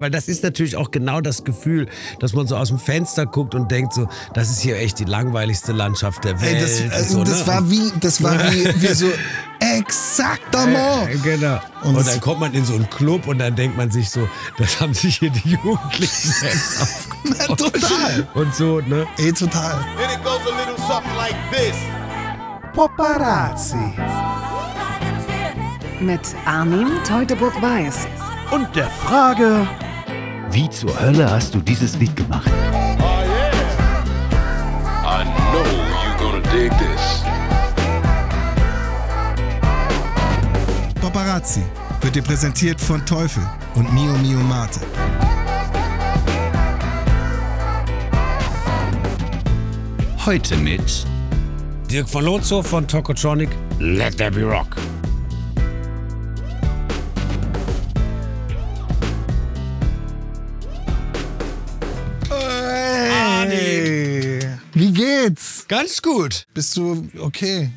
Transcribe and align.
Weil 0.00 0.10
das 0.10 0.28
ist 0.28 0.42
natürlich 0.42 0.76
auch 0.76 0.90
genau 0.90 1.20
das 1.20 1.44
Gefühl, 1.44 1.86
dass 2.20 2.32
man 2.32 2.46
so 2.46 2.56
aus 2.56 2.68
dem 2.68 2.78
Fenster 2.78 3.26
guckt 3.26 3.54
und 3.54 3.70
denkt 3.70 3.92
so, 3.92 4.08
das 4.32 4.50
ist 4.50 4.60
hier 4.60 4.78
echt 4.78 4.98
die 4.98 5.04
langweiligste 5.04 5.72
Landschaft 5.72 6.24
der 6.24 6.40
Welt. 6.40 6.56
Ey, 6.56 6.88
das, 6.88 7.00
äh, 7.02 7.04
so, 7.04 7.22
das 7.22 7.40
ne? 7.40 7.46
war 7.46 7.70
wie, 7.70 7.92
das 8.00 8.22
war 8.22 8.32
wie, 8.50 8.64
wie 8.82 8.94
so 8.94 9.06
exaktement. 9.60 11.10
Äh, 11.10 11.16
genau. 11.22 11.60
Und 11.82 11.96
Und, 11.96 12.06
dann 12.06 12.18
kommt 12.20 12.40
man 12.40 12.54
in 12.54 12.64
so 12.64 12.74
einen 12.74 12.88
Club 12.88 13.26
und 13.26 13.38
dann 13.38 13.54
denkt 13.54 13.76
man 13.76 13.90
sich 13.90 14.08
so, 14.08 14.26
das 14.56 14.80
haben 14.80 14.94
sich 14.94 15.18
hier 15.18 15.30
die 15.30 15.50
Jugendlichen 15.50 16.32
selbst 16.40 16.80
aufgebaut. 16.82 17.58
Total. 17.58 18.28
Und 18.32 18.54
so, 18.54 18.80
ne? 18.80 19.06
Ey, 19.18 19.32
total. 19.34 19.74
And 19.74 20.12
it 20.12 20.24
goes 20.24 20.40
a 20.50 20.56
little 20.56 20.78
something 20.88 21.16
like 21.16 21.36
this. 21.52 21.76
Paparazzi. 22.74 23.76
Mit 26.00 26.20
Armin 26.46 26.88
Teutoburg-Weiß. 27.06 28.06
Und 28.52 28.74
der 28.74 28.88
Frage, 28.88 29.68
wie 30.52 30.68
zur 30.68 30.98
Hölle 31.00 31.30
hast 31.30 31.54
du 31.54 31.60
dieses 31.60 31.96
Lied 31.98 32.14
gemacht? 32.16 32.50
Oh 32.50 33.22
yeah. 33.24 33.50
I 35.04 35.24
know 35.52 35.64
you're 36.02 36.18
gonna 36.18 36.40
dig 36.52 36.70
this. 36.78 37.22
Paparazzi 41.00 41.62
wird 42.00 42.14
dir 42.14 42.22
präsentiert 42.22 42.80
von 42.80 43.04
Teufel 43.06 43.42
und 43.74 43.92
Mio 43.92 44.16
Mio 44.18 44.38
Mate. 44.40 44.80
Heute 50.26 50.56
mit 50.56 51.06
Dirk 51.90 52.08
von 52.08 52.24
Lozo 52.24 52.62
von 52.62 52.86
Tokotronic, 52.86 53.50
Let 53.78 54.18
There 54.18 54.30
Be 54.30 54.42
Rock. 54.42 54.76
Ganz 65.70 66.02
gut. 66.02 66.46
Bist 66.52 66.76
du 66.76 67.08
okay? 67.20 67.70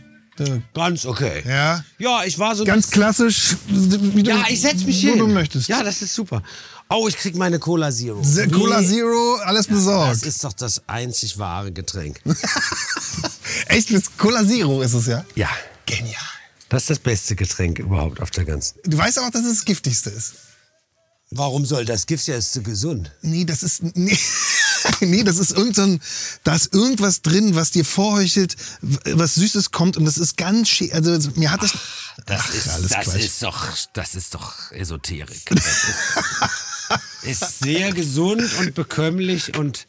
Ganz 0.74 1.06
okay. 1.06 1.44
Ja. 1.48 1.86
Ja, 2.00 2.24
ich 2.24 2.40
war 2.40 2.56
so 2.56 2.66
Ganz 2.66 2.90
klassisch, 2.90 3.56
wie 3.68 4.24
du, 4.24 4.32
Ja, 4.32 4.46
ich 4.50 4.62
setz 4.62 4.84
mich 4.84 5.04
wo 5.06 5.10
hin. 5.10 5.20
du 5.20 5.28
möchtest. 5.28 5.70
Ja, 5.70 5.84
das 5.84 6.02
ist 6.02 6.16
super. 6.16 6.42
Oh, 6.90 7.08
ich 7.08 7.16
krieg 7.16 7.36
meine 7.36 7.60
Cola 7.60 7.92
Zero. 7.92 8.20
Se- 8.24 8.48
Cola 8.50 8.82
Wie- 8.82 8.88
Zero, 8.88 9.36
alles 9.46 9.68
Das 9.68 9.76
besorgt. 9.76 10.24
ist 10.26 10.44
doch 10.44 10.54
das 10.54 10.82
einzig 10.90 11.38
wahre 11.38 11.72
Getränk. 11.72 12.20
Echt, 13.68 13.94
das 13.94 14.18
Cola 14.18 14.44
Zero 14.46 14.82
ist 14.82 14.94
es 14.96 15.06
ja? 15.06 15.24
Ja, 15.36 15.50
Genial. 15.86 16.16
das 16.70 16.84
ist 16.84 16.90
das 16.90 17.00
beste 17.00 17.36
Getränk 17.36 17.78
überhaupt 17.78 18.20
auf 18.20 18.32
der 18.32 18.46
ganzen. 18.46 18.80
Du 18.86 18.98
weißt 18.98 19.20
aber 19.20 19.28
auch, 19.28 19.32
dass 19.32 19.44
es 19.46 19.58
das 19.58 19.66
giftigste 19.66 20.10
ist. 20.10 20.34
Warum 21.30 21.66
soll 21.66 21.86
das 21.86 22.06
Gift 22.08 22.28
ja 22.28 22.36
ist 22.36 22.54
so 22.54 22.62
gesund? 22.64 23.12
Nee, 23.22 23.46
das 23.46 23.62
ist. 23.64 23.84
Nee, 23.96 24.18
nee 25.02 25.24
das 25.24 25.38
ist 25.38 25.52
irgend 25.52 25.76
so 25.76 25.84
ein, 25.84 26.02
Da 26.44 26.56
ist 26.56 26.74
irgendwas 26.74 27.22
drin, 27.22 27.56
was 27.56 27.72
dir 27.72 27.86
vorheuchelt, 27.86 28.56
was 28.82 29.36
Süßes 29.36 29.72
kommt 29.72 29.98
und 29.98 30.06
das 30.06 30.18
ist 30.18 30.38
ganz 30.38 30.70
schä 30.70 30.92
Also 30.92 31.18
mir 31.36 31.52
hat 31.52 31.62
das. 31.64 31.74
Das 32.26 32.42
Ach, 32.44 32.54
ist, 32.54 32.70
alles 32.70 32.90
das 32.90 33.06
Quatsch. 33.06 33.16
ist 33.26 33.44
doch, 33.44 33.68
das 33.94 34.16
ist 34.16 34.36
doch 34.36 34.72
Esoterik. 34.72 35.46
Das 35.50 35.66
ist, 37.24 37.42
ist 37.42 37.60
sehr 37.60 37.92
gesund 37.92 38.44
und 38.60 38.76
bekömmlich 38.76 39.58
und 39.58 39.88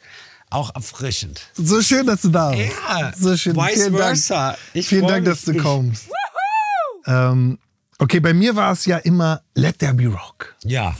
auch 0.49 0.73
erfrischend. 0.75 1.41
So 1.55 1.81
schön, 1.81 2.07
dass 2.07 2.21
du 2.21 2.29
da 2.29 2.51
bist. 2.51 2.71
Ja, 2.89 3.13
so 3.19 3.35
schön. 3.37 3.55
vice 3.55 3.73
Vielen 3.83 3.95
versa. 3.95 4.47
Dank. 4.49 4.57
Ich 4.73 4.87
Vielen 4.87 5.07
Dank, 5.07 5.25
mich. 5.25 5.35
dass 5.35 5.43
du 5.45 5.51
Ich- 5.53 5.61
kommst. 5.61 6.03
Ähm, 7.07 7.59
okay, 7.99 8.19
bei 8.19 8.33
mir 8.33 8.55
war 8.55 8.71
es 8.71 8.85
ja 8.85 8.97
immer 8.97 9.41
Let 9.53 9.79
There 9.79 9.93
Be 9.93 10.07
Rock. 10.07 10.55
Ja. 10.63 10.95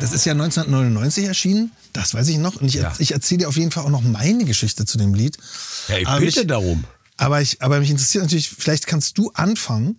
Das 0.00 0.12
ist 0.12 0.26
ja 0.26 0.32
1999 0.32 1.24
erschienen. 1.24 1.72
Das 1.92 2.12
weiß 2.14 2.28
ich 2.28 2.36
noch. 2.38 2.56
Und 2.60 2.68
ich, 2.68 2.74
Ja. 2.74 2.92
ich 2.98 3.12
erzähle 3.12 3.38
dir 3.40 3.48
auf 3.48 3.56
jeden 3.56 3.70
Fall 3.70 3.84
auch 3.84 3.90
noch 3.90 4.02
meine 4.02 4.44
Geschichte 4.44 4.84
zu 4.84 4.98
dem 4.98 5.14
Lied. 5.14 5.38
Ja, 5.88 5.96
ich 5.98 6.06
Aber 6.06 6.20
bitte 6.20 6.40
mich- 6.40 6.48
darum. 6.48 6.84
Aber, 7.16 7.40
ich, 7.40 7.62
aber 7.62 7.80
mich 7.80 7.90
interessiert 7.90 8.24
natürlich, 8.24 8.50
vielleicht 8.50 8.86
kannst 8.86 9.16
du 9.16 9.30
anfangen. 9.32 9.96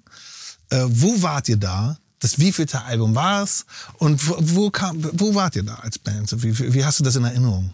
Äh, 0.69 0.83
wo 0.87 1.21
wart 1.23 1.49
ihr 1.49 1.57
da? 1.57 1.97
Das 2.19 2.37
wievielte 2.37 2.83
Album 2.83 3.15
war 3.15 3.43
es? 3.43 3.65
Und 3.97 4.27
wo, 4.27 4.35
wo, 4.39 4.69
kam, 4.69 4.97
wo 5.13 5.33
wart 5.33 5.55
ihr 5.55 5.63
da 5.63 5.75
als 5.75 5.97
Band? 5.97 6.31
Wie 6.43 6.73
wie 6.73 6.85
hast 6.85 6.99
du 6.99 7.03
das 7.03 7.15
in 7.15 7.23
Erinnerung? 7.23 7.71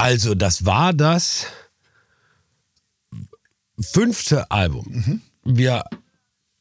Also, 0.00 0.34
das 0.34 0.64
war 0.64 0.94
das 0.94 1.44
fünfte 3.78 4.50
Album. 4.50 4.86
Mhm. 4.88 5.20
Wir 5.44 5.84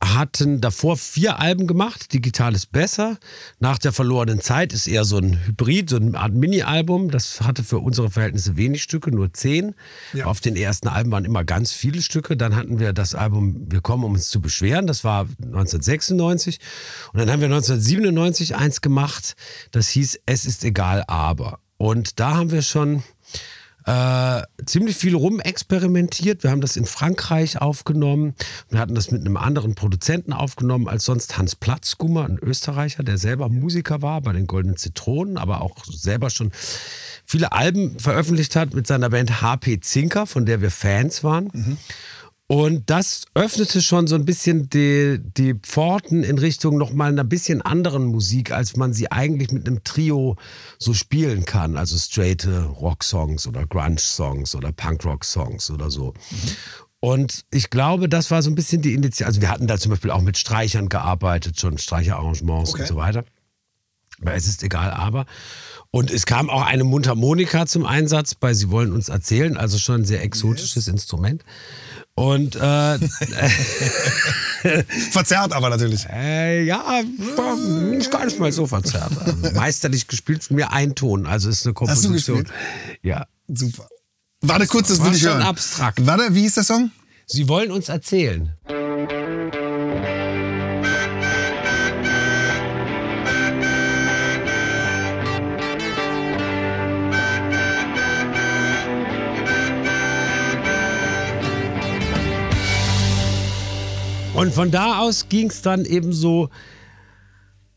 hatten 0.04 0.60
davor 0.60 0.98
vier 0.98 1.40
Alben 1.40 1.66
gemacht. 1.66 2.12
Digital 2.12 2.54
ist 2.54 2.74
besser. 2.74 3.18
Nach 3.60 3.78
der 3.78 3.94
verlorenen 3.94 4.42
Zeit 4.42 4.74
ist 4.74 4.88
eher 4.88 5.06
so 5.06 5.20
ein 5.20 5.40
Hybrid, 5.46 5.90
so 5.90 5.96
eine 5.96 6.20
Art 6.20 6.34
Mini-Album. 6.34 7.12
Das 7.12 7.40
hatte 7.40 7.64
für 7.64 7.80
unsere 7.80 8.10
Verhältnisse 8.10 8.58
wenig 8.58 8.84
Stücke, 8.84 9.10
nur 9.10 9.32
zehn. 9.32 9.74
Ja. 10.12 10.26
Auf 10.26 10.42
den 10.42 10.58
ersten 10.58 10.90
Alben 10.90 11.10
waren 11.14 11.24
immer 11.24 11.46
ganz 11.46 11.72
viele 11.72 12.02
Stücke. 12.02 12.36
Dann 12.36 12.58
hatten 12.58 12.78
wir 12.78 12.92
das 12.92 13.16
Album 13.16 13.72
Wir 13.72 13.80
kommen, 13.80 14.04
um 14.04 14.16
uns 14.16 14.28
zu 14.28 14.42
beschweren. 14.42 14.86
Das 14.86 15.06
war 15.06 15.22
1996. 15.42 16.60
Und 17.14 17.20
dann 17.22 17.32
haben 17.32 17.40
wir 17.40 17.48
1997 17.48 18.58
eins 18.58 18.82
gemacht. 18.82 19.38
Das 19.72 19.88
hieß 19.88 20.20
Es 20.26 20.46
ist 20.46 20.66
egal, 20.66 21.06
aber. 21.08 21.60
Und 21.78 22.20
da 22.20 22.36
haben 22.36 22.52
wir 22.52 22.62
schon 22.62 23.04
äh, 23.86 24.44
ziemlich 24.66 24.98
viel 24.98 25.16
rumexperimentiert. 25.16 26.44
Wir 26.44 26.52
haben 26.52 26.62
das 26.62 26.76
in 26.76 26.86
Frankreich 26.86 27.62
aufgenommen. 27.62 28.36
Wir 28.70 28.80
hatten 28.80 28.94
das 28.94 29.10
mit 29.10 29.22
einem 29.22 29.38
anderen 29.38 29.74
Produzenten 29.74 30.34
aufgenommen 30.34 30.88
als 30.88 31.06
sonst 31.06 31.38
Hans 31.38 31.56
Platzgummer, 31.56 32.26
ein 32.26 32.38
Österreicher, 32.40 33.04
der 33.04 33.18
selber 33.18 33.50
Musiker 33.50 34.02
war 34.02 34.22
bei 34.22 34.34
den 34.34 34.48
Goldenen 34.48 34.78
Zitronen, 34.78 35.38
aber 35.38 35.62
auch 35.62 35.86
selber 35.86 36.30
schon 36.30 36.52
viele 37.26 37.52
Alben 37.52 38.00
veröffentlicht 38.00 38.56
hat 38.56 38.74
mit 38.74 38.86
seiner 38.86 39.10
Band 39.10 39.42
HP 39.42 39.80
Zinker, 39.80 40.28
von 40.28 40.46
der 40.46 40.62
wir 40.62 40.72
Fans 40.72 41.24
waren. 41.24 41.78
Und 42.52 42.90
das 42.90 43.26
öffnete 43.36 43.80
schon 43.80 44.08
so 44.08 44.16
ein 44.16 44.26
bisschen 44.26 44.72
die, 44.72 45.20
die 45.22 45.54
Pforten 45.54 46.24
in 46.24 46.40
Richtung 46.40 46.80
nochmal 46.80 47.12
einer 47.12 47.24
bisschen 47.24 47.62
anderen 47.62 48.06
Musik, 48.06 48.52
als 48.52 48.76
man 48.76 48.92
sie 48.92 49.12
eigentlich 49.12 49.52
mit 49.52 49.68
einem 49.68 49.84
Trio 49.84 50.36
so 50.80 50.96
spielen 50.96 51.46
kann. 51.46 51.78
Also 51.78 51.96
straighte 51.96 52.64
Rock-Songs 52.64 53.46
oder 53.46 53.68
Grunge-Songs 53.68 54.56
oder 54.56 54.72
Punk-Rock-Songs 54.72 55.70
oder 55.70 55.92
so. 55.92 56.16
Und 57.00 57.46
ich 57.52 57.70
glaube, 57.70 58.10
das 58.10 58.32
war 58.32 58.42
so 58.42 58.50
ein 58.50 58.56
bisschen 58.56 58.82
die 58.82 58.96
Initiative. 58.96 59.28
Also 59.28 59.42
wir 59.42 59.52
hatten 59.52 59.68
da 59.68 59.78
zum 59.78 59.92
Beispiel 59.92 60.10
auch 60.10 60.22
mit 60.22 60.36
Streichern 60.36 60.90
gearbeitet, 60.90 61.60
schon 61.60 61.78
Streicherarrangements 61.78 62.72
Okay. 62.72 62.82
und 62.82 62.88
so 62.88 62.96
weiter. 62.96 63.26
Aber 64.22 64.34
es 64.34 64.48
ist 64.48 64.64
egal, 64.64 64.90
aber. 64.90 65.28
Und 65.92 66.10
es 66.12 66.26
kam 66.26 66.50
auch 66.50 66.64
eine 66.64 66.84
Mundharmonika 66.84 67.68
zum 67.68 67.86
Einsatz 67.86 68.34
bei 68.34 68.54
Sie 68.56 68.70
wollen 68.72 68.92
uns 68.92 69.10
erzählen, 69.10 69.56
also 69.56 69.78
schon 69.78 70.02
ein 70.02 70.06
sehr 70.06 70.24
exotisches 70.24 70.88
Instrument. 70.88 71.44
Und 72.20 72.58
äh, 72.58 73.00
Verzerrt 75.12 75.54
aber 75.54 75.70
natürlich. 75.70 76.06
äh, 76.12 76.64
ja, 76.64 77.00
ist 77.98 78.12
gar 78.12 78.26
nicht 78.26 78.38
mal 78.40 78.52
so 78.52 78.68
verzerrt. 78.68 79.12
Meisterlich 79.56 80.06
gespielt 80.08 80.44
von 80.44 80.58
mir 80.58 80.74
ein 80.74 80.96
Ton, 80.96 81.26
also 81.26 81.50
ist 81.50 81.66
eine 81.66 81.74
Hast 81.88 82.04
du 82.04 82.08
Komposition. 82.10 82.44
gespielt? 82.44 82.58
Ja. 83.04 83.26
Super. 83.48 83.88
Warte 84.42 84.68
kurz, 84.68 84.90
das 84.90 85.00
will 85.00 85.06
War 85.08 85.14
ich 85.14 85.22
schon 85.22 85.32
hören. 85.32 85.44
abstrakt. 85.44 86.06
Warte, 86.06 86.36
wie 86.36 86.46
ist 86.46 86.58
der 86.58 86.66
Song? 86.66 86.92
Sie 87.26 87.48
wollen 87.48 87.72
uns 87.72 87.88
erzählen. 87.88 88.54
Und 104.40 104.54
von 104.54 104.72
da 104.72 105.00
aus 105.00 105.28
ging 105.28 105.50
es 105.50 105.62
dann 105.62 105.84
eben 105.84 106.14
so, 106.14 106.50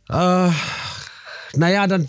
äh, 0.09 0.49
naja, 1.55 1.89
dann 1.89 2.09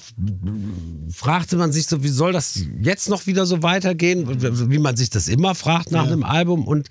fragte 1.11 1.55
man 1.55 1.71
sich 1.71 1.87
so, 1.87 2.03
wie 2.03 2.09
soll 2.09 2.33
das 2.33 2.59
jetzt 2.79 3.09
noch 3.09 3.25
wieder 3.25 3.47
so 3.47 3.63
weitergehen, 3.63 4.69
wie 4.69 4.77
man 4.77 4.95
sich 4.95 5.09
das 5.09 5.27
immer 5.27 5.55
fragt 5.55 5.91
nach 5.91 6.05
einem 6.05 6.23
Album. 6.23 6.67
Und 6.67 6.89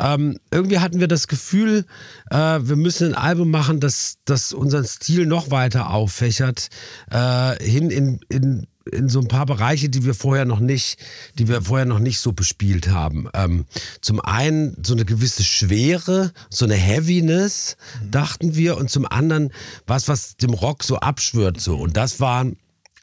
ähm, 0.00 0.38
irgendwie 0.50 0.80
hatten 0.80 0.98
wir 0.98 1.06
das 1.06 1.28
Gefühl, 1.28 1.86
äh, 2.30 2.58
wir 2.60 2.76
müssen 2.76 3.14
ein 3.14 3.14
Album 3.14 3.50
machen, 3.50 3.78
das, 3.78 4.16
das 4.24 4.52
unseren 4.52 4.84
Stil 4.84 5.26
noch 5.26 5.52
weiter 5.52 5.90
auffächert, 5.90 6.70
äh, 7.12 7.62
hin 7.62 7.90
in, 7.90 8.18
in 8.28 8.66
in 8.92 9.08
so 9.08 9.20
ein 9.20 9.28
paar 9.28 9.46
Bereiche, 9.46 9.88
die 9.88 10.04
wir 10.04 10.14
vorher 10.14 10.44
noch 10.44 10.60
nicht, 10.60 10.98
die 11.38 11.48
wir 11.48 11.62
vorher 11.62 11.86
noch 11.86 11.98
nicht 11.98 12.20
so 12.20 12.32
bespielt 12.32 12.88
haben. 12.88 13.28
Ähm, 13.34 13.64
zum 14.00 14.20
einen 14.20 14.76
so 14.84 14.94
eine 14.94 15.04
gewisse 15.04 15.44
Schwere, 15.44 16.32
so 16.50 16.64
eine 16.64 16.74
Heaviness, 16.74 17.76
dachten 18.10 18.54
wir, 18.54 18.76
und 18.76 18.90
zum 18.90 19.06
anderen 19.06 19.52
was, 19.86 20.08
was 20.08 20.36
dem 20.36 20.54
Rock 20.54 20.84
so 20.84 20.96
abschwört 20.96 21.60
so. 21.60 21.76
Und 21.76 21.96
das 21.96 22.20
waren 22.20 22.56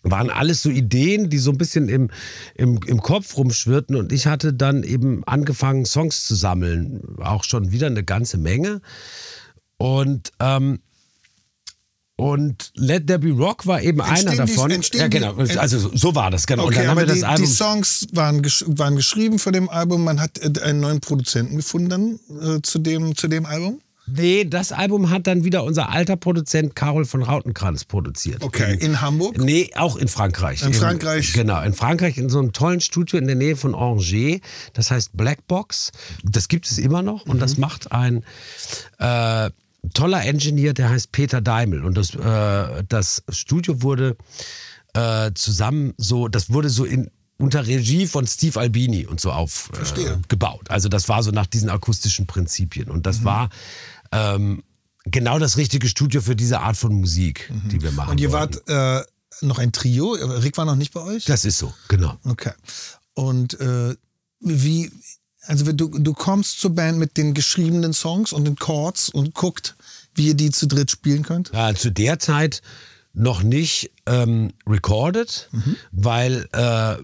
waren 0.06 0.30
alles 0.30 0.62
so 0.62 0.70
Ideen, 0.70 1.30
die 1.30 1.38
so 1.38 1.52
ein 1.52 1.58
bisschen 1.58 1.88
im, 1.88 2.12
im, 2.56 2.78
im 2.86 3.02
Kopf 3.02 3.38
rumschwirrten. 3.38 3.96
Und 3.96 4.12
ich 4.12 4.28
hatte 4.28 4.54
dann 4.54 4.84
eben 4.84 5.24
angefangen, 5.24 5.86
Songs 5.86 6.28
zu 6.28 6.36
sammeln. 6.36 7.02
Auch 7.20 7.46
schon 7.46 7.72
wieder 7.72 7.88
eine 7.88 8.04
ganze 8.04 8.38
Menge. 8.38 8.82
Und, 9.78 10.32
ähm, 10.42 10.80
und 12.24 12.72
Let 12.76 13.08
There 13.08 13.20
Be 13.20 13.32
Rock 13.32 13.68
war 13.68 13.82
eben 13.82 14.00
einer 14.02 14.12
Entstehen 14.32 14.32
die- 14.46 14.54
davon. 14.56 14.72
entstehen 14.72 15.02
ja, 15.02 15.08
die- 15.10 15.20
genau. 15.20 15.36
Also 15.60 15.90
so- 15.94 16.16
war 16.16 16.32
das, 16.32 16.48
genau. 16.48 16.64
Okay, 16.66 16.76
und 16.78 16.82
dann 16.84 16.88
haben 16.90 16.98
wir 17.00 17.06
die, 17.06 17.20
das 17.20 17.24
Album. 17.24 17.46
die 17.46 17.52
Songs 17.52 18.08
waren, 18.14 18.42
gesch 18.42 18.64
waren 18.68 18.96
geschrieben 18.96 19.40
für 19.40 19.52
dem 19.52 19.70
Album. 19.70 20.04
Man 20.04 20.22
hat 20.22 20.40
äh, 20.40 20.62
einen 20.62 20.80
neuen 20.80 21.00
Produzenten 21.02 21.58
gefunden 21.58 22.20
äh, 22.42 22.62
zu, 22.62 22.80
dem, 22.80 23.16
zu 23.16 23.28
dem 23.28 23.46
Album. 23.46 23.80
Nee, 24.06 24.44
das 24.44 24.74
Album 24.74 25.10
hat 25.12 25.28
dann 25.28 25.46
wieder 25.46 25.64
unser 25.64 25.90
alter 25.90 26.18
Produzent 26.18 26.76
Carol 26.76 27.06
von 27.06 27.24
Rautenkranz 27.24 27.86
produziert. 27.86 28.44
Okay. 28.44 28.78
In 28.82 29.00
Hamburg? 29.00 29.38
Nee, 29.38 29.70
auch 29.76 29.96
in 29.96 30.10
Frankreich. 30.10 30.62
In 30.62 30.74
Frankreich? 30.74 31.32
genau, 31.32 31.62
in 31.62 31.74
Frankreich 31.74 32.18
in 32.18 32.28
so 32.28 32.40
einem 32.40 32.52
tollen 32.52 32.82
Studio 32.82 33.18
in 33.18 33.28
der 33.28 33.38
Nähe 33.38 33.56
von 33.56 33.74
Angers. 33.74 34.42
Das 34.74 34.92
heißt 34.92 35.16
Black 35.16 35.48
Box. 35.48 35.92
Das 36.24 36.50
gibt 36.50 36.68
es 36.70 36.80
immer 36.80 37.02
noch 37.02 37.26
und 37.28 37.36
Mhm. 37.38 37.40
das 37.40 37.58
macht 37.58 37.94
ein 37.94 38.26
äh, 39.00 39.50
toller 39.94 40.24
Engineer, 40.24 40.74
der 40.74 40.90
heißt 40.90 41.12
Peter 41.12 41.42
Daimel. 41.42 41.84
Und 41.84 41.96
das, 41.98 42.16
äh, 42.16 42.84
das 42.88 43.24
Studio 43.30 43.82
wurde 43.82 44.16
äh, 44.94 45.32
zusammen 45.34 45.94
so, 45.98 46.28
das 46.28 46.52
wurde 46.52 46.70
so 46.70 46.86
in 46.86 47.10
unter 47.38 47.66
Regie 47.66 48.06
von 48.08 48.26
Steve 48.28 48.60
Albini 48.60 49.06
und 49.06 49.20
so 49.20 49.32
aufgebaut. 49.32 50.68
Äh, 50.70 50.74
also 50.74 50.88
das 50.88 51.10
war 51.10 51.24
so 51.24 51.32
nach 51.32 51.48
diesen 51.48 51.70
akustischen 51.70 52.28
Prinzipien. 52.28 52.90
Und 52.90 52.98
Mhm. 53.00 53.04
das 53.04 53.24
war 53.26 53.50
ähm, 54.12 54.64
genau 55.06 55.40
das 55.40 55.58
richtige 55.58 55.88
Studio 55.90 56.22
für 56.22 56.36
diese 56.36 56.60
Art 56.62 56.78
von 56.78 56.94
Musik, 56.94 57.52
die 57.72 57.82
wir 57.82 57.92
machen 57.92 58.12
Und 58.12 58.22
ihr 58.22 58.32
wollten. 58.32 58.60
wart 58.68 59.04
äh, 59.04 59.46
noch 59.46 59.58
ein 59.60 59.72
Trio. 59.74 60.12
Rick 60.14 60.58
war 60.58 60.66
noch 60.66 60.76
nicht 60.76 60.94
bei 60.94 61.02
euch? 61.02 61.26
Das 61.26 61.44
ist 61.44 61.58
so, 61.58 61.74
genau. 61.90 62.18
Okay. 62.24 62.52
Und 63.16 63.60
äh, 63.60 63.96
wie, 64.40 64.92
also 65.46 65.72
du, 65.72 65.88
du 65.90 66.14
kommst 66.14 66.60
zur 66.60 66.72
Band 66.76 66.98
mit 66.98 67.18
den 67.18 67.34
geschriebenen 67.34 67.94
Songs 67.94 68.34
und 68.34 68.46
den 68.46 68.56
Chords 68.56 69.10
und 69.10 69.34
guckt, 69.34 69.76
wie 70.16 70.28
ihr 70.28 70.34
die 70.36 70.52
zu 70.52 70.68
dritt 70.68 70.92
spielen 70.92 71.24
könnt? 71.24 71.52
Ja, 71.54 71.74
zu 71.76 71.92
der 71.92 72.20
Zeit 72.20 72.62
noch 73.14 73.44
nicht 73.44 73.92
ähm, 74.06 74.52
recorded, 74.68 75.50
Mhm. 75.52 75.76
weil 75.92 76.48
äh, 76.54 76.96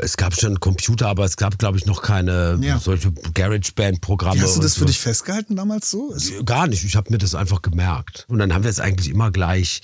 es 0.00 0.16
gab 0.16 0.34
schon 0.38 0.58
Computer, 0.60 1.08
aber 1.08 1.24
es 1.24 1.36
gab, 1.36 1.58
glaube 1.58 1.78
ich, 1.78 1.86
noch 1.86 2.02
keine 2.02 2.58
Ja. 2.62 2.78
solche 2.78 3.12
GarageBand-Programme. 3.34 4.40
Hast 4.42 4.56
du 4.56 4.60
das 4.60 4.74
für 4.74 4.80
so. 4.80 4.86
dich 4.86 4.98
festgehalten 4.98 5.56
damals 5.56 5.90
so? 5.90 6.14
Gar 6.44 6.66
nicht. 6.68 6.84
Ich 6.84 6.96
habe 6.96 7.10
mir 7.10 7.18
das 7.18 7.34
einfach 7.34 7.62
gemerkt. 7.62 8.24
Und 8.28 8.38
dann 8.38 8.52
haben 8.54 8.64
wir 8.64 8.70
es 8.70 8.80
eigentlich 8.80 9.08
immer 9.08 9.30
gleich 9.30 9.80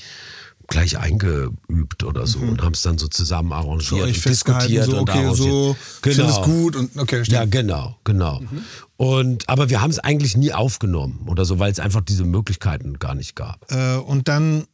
gleich 0.68 0.98
eingeübt 0.98 2.04
oder 2.04 2.26
so 2.26 2.38
und 2.38 2.62
haben 2.62 2.72
es 2.72 2.82
dann 2.82 2.98
so 2.98 3.06
zusammen 3.08 3.52
arrangiert 3.52 3.90
Mhm. 3.92 3.98
So 3.98 4.04
und 4.04 4.24
diskutiert 4.24 4.84
so, 4.86 4.92
und 4.98 5.08
okay, 5.10 5.18
arrangiert. 5.24 5.36
so, 5.36 5.76
genau. 6.02 6.14
findest 6.16 6.42
gut 6.42 6.76
und 6.76 6.96
okay, 6.98 7.18
Ja, 7.18 7.24
stimmt. 7.24 7.52
genau, 7.52 7.96
genau. 8.04 8.40
Und 8.96 9.48
aber 9.48 9.70
wir 9.70 9.80
haben 9.82 9.90
es 9.90 9.98
eigentlich 9.98 10.36
nie 10.36 10.52
aufgenommen 10.52 11.26
oder 11.28 11.44
so, 11.44 11.58
weil 11.58 11.72
es 11.72 11.80
einfach 11.80 12.00
diese 12.00 12.24
Möglichkeiten 12.24 12.98
gar 12.98 13.14
nicht 13.14 13.34
gab. 13.36 13.70
Äh, 13.70 13.96
und 13.96 14.28
dann 14.28 14.64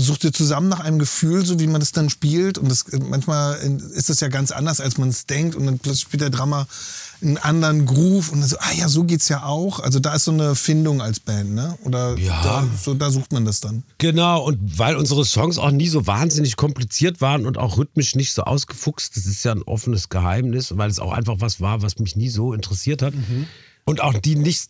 sucht 0.00 0.24
ihr 0.24 0.32
zusammen 0.32 0.68
nach 0.68 0.80
einem 0.80 0.98
Gefühl, 0.98 1.44
so 1.44 1.58
wie 1.60 1.66
man 1.66 1.80
das 1.80 1.92
dann 1.92 2.10
spielt. 2.10 2.58
Und 2.58 2.70
das, 2.70 2.84
manchmal 3.08 3.56
ist 3.94 4.08
das 4.10 4.20
ja 4.20 4.28
ganz 4.28 4.50
anders, 4.50 4.80
als 4.80 4.98
man 4.98 5.08
es 5.08 5.26
denkt. 5.26 5.54
Und 5.54 5.66
dann 5.66 5.78
plötzlich 5.78 6.02
spielt 6.02 6.20
der 6.22 6.30
Drummer 6.30 6.66
einen 7.20 7.36
anderen 7.38 7.84
Groove. 7.86 8.30
Und 8.32 8.40
dann 8.40 8.48
so, 8.48 8.56
ah 8.58 8.72
ja, 8.76 8.88
so 8.88 9.04
geht's 9.04 9.28
ja 9.28 9.42
auch. 9.44 9.80
Also 9.80 9.98
da 10.00 10.14
ist 10.14 10.24
so 10.24 10.32
eine 10.32 10.54
Findung 10.54 11.02
als 11.02 11.20
Band, 11.20 11.54
ne? 11.54 11.76
Oder 11.84 12.16
Ja. 12.18 12.42
da, 12.42 12.66
so, 12.82 12.94
da 12.94 13.10
sucht 13.10 13.32
man 13.32 13.44
das 13.44 13.60
dann. 13.60 13.82
Genau, 13.98 14.44
und 14.44 14.78
weil 14.78 14.96
unsere 14.96 15.24
Songs 15.24 15.58
auch 15.58 15.70
nie 15.70 15.88
so 15.88 16.06
wahnsinnig 16.06 16.56
kompliziert 16.56 17.20
waren 17.20 17.44
und 17.46 17.58
auch 17.58 17.76
rhythmisch 17.78 18.14
nicht 18.14 18.32
so 18.32 18.42
ausgefuchst, 18.42 19.16
das 19.16 19.26
ist 19.26 19.44
ja 19.44 19.52
ein 19.52 19.62
offenes 19.62 20.08
Geheimnis, 20.08 20.76
weil 20.76 20.90
es 20.90 20.98
auch 21.00 21.12
einfach 21.12 21.36
was 21.40 21.60
war, 21.60 21.82
was 21.82 21.98
mich 21.98 22.14
nie 22.16 22.28
so 22.28 22.52
interessiert 22.52 23.02
hat. 23.02 23.14
Und 23.84 24.00
auch 24.00 24.14
die 24.14 24.36
nicht, 24.36 24.68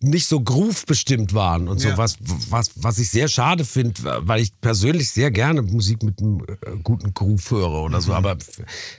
nicht 0.00 0.26
so 0.26 0.40
groove 0.40 0.86
bestimmt 0.86 1.34
waren 1.34 1.66
und 1.68 1.80
so, 1.80 1.88
Ja. 1.88 1.98
was, 1.98 2.16
was, 2.50 2.70
was 2.76 2.98
ich 2.98 3.10
sehr 3.10 3.26
schade 3.28 3.64
finde, 3.64 3.94
weil 4.20 4.40
ich 4.42 4.52
persönlich 4.60 5.10
sehr 5.10 5.30
gerne 5.32 5.62
Musik 5.62 6.02
mit 6.04 6.20
einem 6.20 6.40
äh, 6.40 6.76
guten 6.84 7.12
Groove 7.14 7.50
höre 7.50 7.82
oder 7.82 8.00
so. 8.00 8.12
Aber 8.14 8.36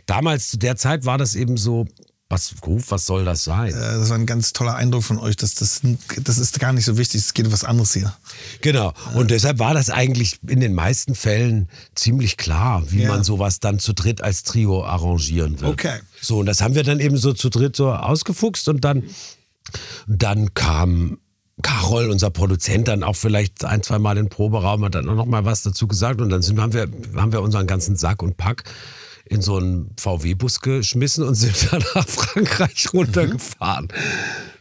damals 0.06 0.50
zu 0.52 0.58
der 0.58 0.76
Zeit 0.76 1.06
war 1.06 1.18
das 1.18 1.36
eben 1.36 1.56
so, 1.56 1.86
was 2.32 2.54
Groove, 2.62 2.92
was 2.92 3.06
soll 3.08 3.26
das 3.26 3.44
sein? 3.46 3.70
Äh, 3.70 3.74
das 3.80 4.10
war 4.10 4.18
ein 4.18 4.26
ganz 4.26 4.52
toller 4.54 4.76
Eindruck 4.76 5.04
von 5.04 5.18
euch. 5.20 5.36
Dass 5.38 5.56
das, 5.56 5.82
das 6.22 6.38
ist 6.38 6.60
gar 6.60 6.74
nicht 6.74 6.86
so 6.86 6.98
wichtig. 6.98 7.22
Es 7.22 7.34
geht 7.34 7.48
um 7.48 7.54
was 7.54 7.64
anderes 7.64 7.94
hier. 7.94 8.14
Genau. 8.62 8.94
Und 9.16 9.32
deshalb 9.32 9.58
war 9.58 9.74
das 9.74 9.90
eigentlich 9.90 10.40
in 10.48 10.60
den 10.60 10.76
meisten 10.76 11.16
Fällen 11.16 11.70
ziemlich 11.96 12.36
klar, 12.38 12.84
wie 12.92 13.04
Ja. 13.04 13.08
man 13.10 13.24
sowas 13.24 13.60
dann 13.62 13.80
zu 13.80 13.94
dritt 13.94 14.22
als 14.22 14.44
Trio 14.44 14.84
arrangieren 14.86 15.60
will. 15.62 15.70
Okay. 15.70 16.00
So, 16.22 16.40
und 16.40 16.46
das 16.46 16.62
haben 16.62 16.76
wir 16.76 16.84
dann 16.84 17.00
eben 17.00 17.16
so 17.18 17.32
zu 17.34 17.50
dritt 17.50 17.76
so 17.78 17.92
ausgefuchst 17.94 18.68
und 18.68 18.84
dann, 18.84 19.04
dann 20.08 20.54
kam 20.54 21.20
Carol, 21.62 22.10
unser 22.10 22.30
Produzent, 22.30 22.88
dann 22.88 23.04
auch 23.04 23.16
vielleicht 23.16 23.66
ein, 23.66 23.84
zwei 23.84 24.00
Mal 24.00 24.18
in 24.18 24.26
den 24.26 24.30
Proberaum, 24.30 24.86
hat 24.86 24.96
dann 24.96 25.10
auch 25.10 25.16
noch 25.16 25.26
mal 25.26 25.46
was 25.46 25.64
dazu 25.64 25.88
gesagt 25.88 26.22
und 26.22 26.30
dann 26.30 26.42
sind, 26.42 26.60
haben, 26.60 26.74
wir, 26.74 26.88
haben 27.16 27.32
wir 27.32 27.42
unseren 27.42 27.68
ganzen 27.68 27.96
Sack 27.96 28.24
und 28.24 28.38
Pack 28.38 28.64
in 29.26 29.42
so 29.42 29.58
einen 29.58 29.92
VW-Bus 30.00 30.62
geschmissen 30.62 31.24
und 31.24 31.36
sind 31.36 31.68
dann 31.72 31.84
nach 31.96 32.08
Frankreich 32.08 32.94
runtergefahren. 32.94 33.90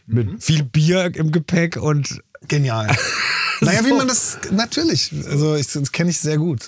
Mit 0.07 0.43
viel 0.43 0.63
Bier 0.63 1.11
im 1.15 1.31
Gepäck 1.31 1.77
und 1.77 2.21
Genial. 2.47 2.87
naja, 3.61 3.85
wie 3.85 3.93
man 3.93 4.07
das, 4.07 4.39
natürlich. 4.51 5.11
Also 5.27 5.55
ich, 5.55 5.67
das 5.67 5.91
kenne 5.91 6.09
ich 6.09 6.19
sehr 6.19 6.37
gut. 6.37 6.65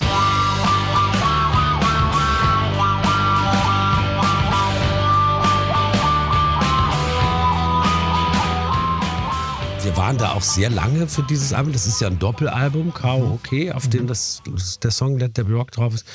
Wir 9.92 9.98
waren 9.98 10.16
da 10.16 10.32
auch 10.32 10.42
sehr 10.42 10.70
lange 10.70 11.06
für 11.06 11.22
dieses 11.22 11.52
Album. 11.52 11.74
Das 11.74 11.86
ist 11.86 12.00
ja 12.00 12.08
ein 12.08 12.18
Doppelalbum, 12.18 12.94
K.O.O.K., 12.94 13.72
auf 13.72 13.88
dem 13.88 14.06
das, 14.06 14.42
das, 14.50 14.80
der 14.80 14.90
Song 14.90 15.18
Let 15.18 15.34
There 15.34 15.46
Be 15.46 15.54
Rock 15.54 15.70
drauf 15.70 15.92
ist. 15.92 16.06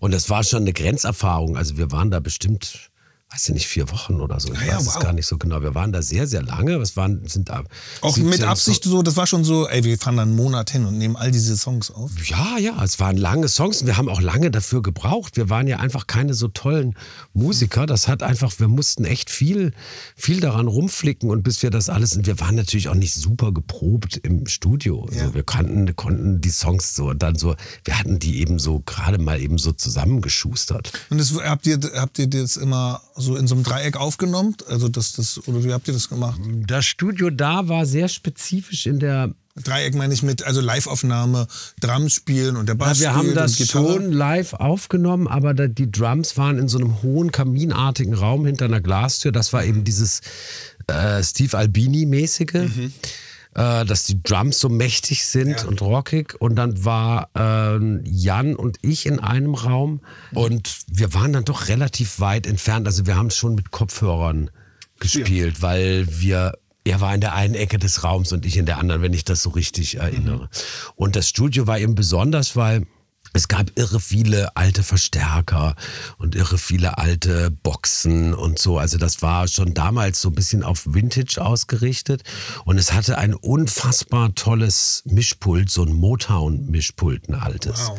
Und 0.00 0.14
das 0.14 0.30
war 0.30 0.42
schon 0.42 0.62
eine 0.62 0.72
Grenzerfahrung. 0.72 1.54
Also 1.54 1.76
wir 1.76 1.92
waren 1.92 2.10
da 2.10 2.18
bestimmt, 2.18 2.90
weiß 3.32 3.48
ich 3.48 3.54
nicht, 3.54 3.66
vier 3.66 3.90
Wochen 3.90 4.20
oder 4.20 4.38
so. 4.38 4.52
Ich 4.52 4.60
Ja, 4.60 4.76
weiß 4.76 4.82
es 4.86 4.94
wow. 4.94 5.02
gar 5.02 5.12
nicht 5.12 5.26
so 5.26 5.36
genau. 5.36 5.60
Wir 5.60 5.74
waren 5.74 5.92
da 5.92 6.00
sehr, 6.00 6.28
sehr 6.28 6.42
lange. 6.42 6.76
Es 6.76 6.96
waren, 6.96 7.26
sind 7.26 7.48
da 7.48 7.64
Auch 8.00 8.14
17 8.14 8.30
mit 8.30 8.42
Absicht 8.44 8.84
so, 8.84 9.02
das 9.02 9.16
war 9.16 9.26
schon 9.26 9.42
so, 9.42 9.68
ey, 9.68 9.82
wir 9.82 9.98
fahren 9.98 10.16
da 10.16 10.22
einen 10.22 10.36
Monat 10.36 10.70
hin 10.70 10.86
und 10.86 10.96
nehmen 10.96 11.16
all 11.16 11.32
diese 11.32 11.56
Songs 11.56 11.90
auf. 11.90 12.12
Ja, 12.28 12.56
ja, 12.58 12.82
es 12.84 13.00
waren 13.00 13.16
lange 13.16 13.48
Songs 13.48 13.80
und 13.80 13.88
wir 13.88 13.96
haben 13.96 14.08
auch 14.08 14.20
lange 14.20 14.52
dafür 14.52 14.80
gebraucht. 14.80 15.36
Wir 15.36 15.50
waren 15.50 15.66
ja 15.66 15.78
einfach 15.80 16.06
keine 16.06 16.34
so 16.34 16.46
tollen 16.46 16.94
Musiker. 17.34 17.84
Das 17.86 18.06
hat 18.06 18.22
einfach, 18.22 18.52
wir 18.60 18.68
mussten 18.68 19.04
echt 19.04 19.28
viel, 19.28 19.72
viel 20.14 20.38
daran 20.40 20.68
rumflicken 20.68 21.28
und 21.28 21.42
bis 21.42 21.62
wir 21.64 21.70
das 21.70 21.88
alles, 21.88 22.16
und 22.16 22.26
wir 22.26 22.38
waren 22.38 22.54
natürlich 22.54 22.88
auch 22.88 22.94
nicht 22.94 23.14
super 23.14 23.52
geprobt 23.52 24.18
im 24.22 24.46
Studio. 24.46 25.04
Also 25.04 25.18
Ja. 25.18 25.34
wir 25.34 25.42
kannten, 25.42 25.96
konnten 25.96 26.40
die 26.40 26.50
Songs 26.50 26.94
so 26.94 27.08
und 27.08 27.22
dann 27.24 27.34
so, 27.34 27.56
wir 27.84 27.98
hatten 27.98 28.20
die 28.20 28.38
eben 28.40 28.60
so 28.60 28.80
gerade 28.86 29.18
mal 29.18 29.40
eben 29.40 29.58
so 29.58 29.72
zusammengeschustert. 29.72 30.92
Und 31.10 31.18
das, 31.18 31.34
habt, 31.34 31.66
ihr, 31.66 31.80
habt 31.96 32.18
ihr 32.20 32.28
das 32.28 32.56
immer 32.56 33.02
so 33.16 33.25
in 33.34 33.48
so 33.48 33.56
einem 33.56 33.64
Dreieck 33.64 33.96
aufgenommen? 33.96 34.54
Also 34.68 34.88
das, 34.88 35.12
das, 35.12 35.40
oder 35.48 35.64
wie 35.64 35.72
habt 35.72 35.88
ihr 35.88 35.94
das 35.94 36.08
gemacht? 36.08 36.38
Das 36.66 36.84
Studio 36.84 37.30
da 37.30 37.66
war 37.66 37.86
sehr 37.86 38.08
spezifisch 38.08 38.86
in 38.86 39.00
der 39.00 39.34
Dreieck 39.64 39.94
meine 39.94 40.12
ich 40.12 40.22
mit, 40.22 40.42
also 40.44 40.60
Live-Aufnahme, 40.60 41.46
Drums 41.80 42.12
spielen 42.12 42.56
und 42.56 42.68
der 42.68 42.74
Bass 42.74 43.00
Ja, 43.00 43.12
wir 43.12 43.16
haben 43.16 43.34
das 43.34 43.56
schon 43.66 44.12
live 44.12 44.52
aufgenommen, 44.52 45.26
aber 45.26 45.54
da, 45.54 45.66
die 45.66 45.90
Drums 45.90 46.36
waren 46.36 46.58
in 46.58 46.68
so 46.68 46.76
einem 46.78 47.02
hohen 47.02 47.32
kaminartigen 47.32 48.12
Raum 48.12 48.44
hinter 48.44 48.66
einer 48.66 48.82
Glastür. 48.82 49.32
Das 49.32 49.54
war 49.54 49.64
eben 49.64 49.82
dieses 49.82 50.20
äh, 50.88 51.22
Steve 51.22 51.56
Albini-mäßige, 51.56 52.52
Mhm. 52.54 52.92
Äh, 53.56 53.84
dass 53.86 54.04
die 54.04 54.22
Drums 54.22 54.58
so 54.58 54.68
mächtig 54.68 55.24
sind 55.24 55.62
Ja. 55.62 55.66
und 55.66 55.80
rockig. 55.80 56.34
Und 56.40 56.56
dann 56.56 56.84
war 56.84 57.30
ähm, 57.34 58.02
Jan 58.04 58.54
und 58.54 58.76
ich 58.82 59.06
in 59.06 59.18
einem 59.18 59.54
Raum 59.54 60.00
und 60.34 60.80
wir 60.92 61.14
waren 61.14 61.32
dann 61.32 61.44
doch 61.44 61.68
relativ 61.68 62.20
weit 62.20 62.46
entfernt. 62.46 62.86
Also 62.86 63.06
wir 63.06 63.16
haben 63.16 63.30
schon 63.30 63.54
mit 63.54 63.70
Kopfhörern 63.70 64.50
gespielt, 65.00 65.62
weil 65.62 66.06
wir 66.20 66.52
er 66.84 67.00
war 67.00 67.12
in 67.14 67.20
der 67.20 67.34
einen 67.34 67.54
Ecke 67.56 67.78
des 67.78 68.04
Raums 68.04 68.32
und 68.32 68.46
ich 68.46 68.56
in 68.56 68.64
der 68.66 68.78
anderen, 68.78 69.02
wenn 69.02 69.12
ich 69.12 69.24
das 69.24 69.42
so 69.42 69.50
richtig 69.50 69.96
erinnere. 69.96 70.48
Und 70.94 71.16
das 71.16 71.28
Studio 71.28 71.66
war 71.66 71.80
eben 71.80 71.96
besonders, 71.96 72.54
weil 72.54 72.86
es 73.36 73.48
gab 73.48 73.70
irre 73.74 74.00
viele 74.00 74.56
alte 74.56 74.82
Verstärker 74.82 75.76
und 76.16 76.34
irre 76.34 76.56
viele 76.56 76.96
alte 76.96 77.50
Boxen 77.50 78.32
und 78.32 78.58
so. 78.58 78.78
Also 78.78 78.96
das 78.96 79.20
war 79.20 79.46
schon 79.46 79.74
damals 79.74 80.22
so 80.22 80.30
ein 80.30 80.34
bisschen 80.34 80.62
auf 80.62 80.86
Vintage 80.86 81.36
ausgerichtet. 81.38 82.22
Und 82.64 82.78
es 82.78 82.94
hatte 82.94 83.18
ein 83.18 83.34
unfassbar 83.34 84.34
tolles 84.34 85.02
Mischpult, 85.04 85.70
so 85.70 85.82
ein 85.82 85.92
Motown-Mischpult, 85.92 87.28
ein 87.28 87.34
altes. 87.34 87.88
Wow. 87.88 87.98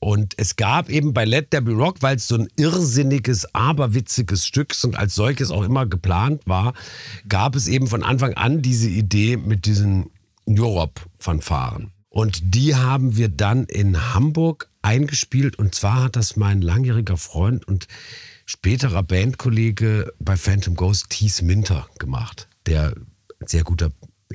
Und 0.00 0.34
es 0.36 0.56
gab 0.56 0.88
eben 0.88 1.14
bei 1.14 1.24
Let 1.26 1.52
There 1.52 1.62
Be 1.62 1.72
Rock, 1.72 2.02
weil 2.02 2.16
es 2.16 2.26
so 2.26 2.34
ein 2.34 2.48
irrsinniges, 2.56 3.54
aberwitziges 3.54 4.44
Stück 4.44 4.72
ist 4.72 4.84
und 4.84 4.96
als 4.96 5.14
solches 5.14 5.52
auch 5.52 5.62
immer 5.62 5.86
geplant 5.86 6.42
war, 6.46 6.74
gab 7.28 7.54
es 7.54 7.68
eben 7.68 7.86
von 7.86 8.02
Anfang 8.02 8.34
an 8.34 8.62
diese 8.62 8.88
Idee 8.88 9.36
mit 9.36 9.64
diesen 9.64 10.10
Europe-Fanfaren. 10.48 11.92
Und 12.12 12.54
die 12.54 12.74
haben 12.74 13.16
wir 13.16 13.28
dann 13.28 13.64
in 13.64 14.12
Hamburg 14.12 14.68
eingespielt 14.82 15.58
und 15.58 15.74
zwar 15.74 16.04
hat 16.04 16.16
das 16.16 16.36
mein 16.36 16.60
langjähriger 16.60 17.16
Freund 17.16 17.66
und 17.66 17.86
späterer 18.46 19.02
Bandkollege 19.02 20.12
bei 20.18 20.36
Phantom 20.36 20.74
Ghost, 20.74 21.10
Thies 21.10 21.42
Minter, 21.42 21.88
gemacht, 21.98 22.48
der 22.66 22.94
ein 23.40 23.46
sehr 23.46 23.64
guter 23.64 23.90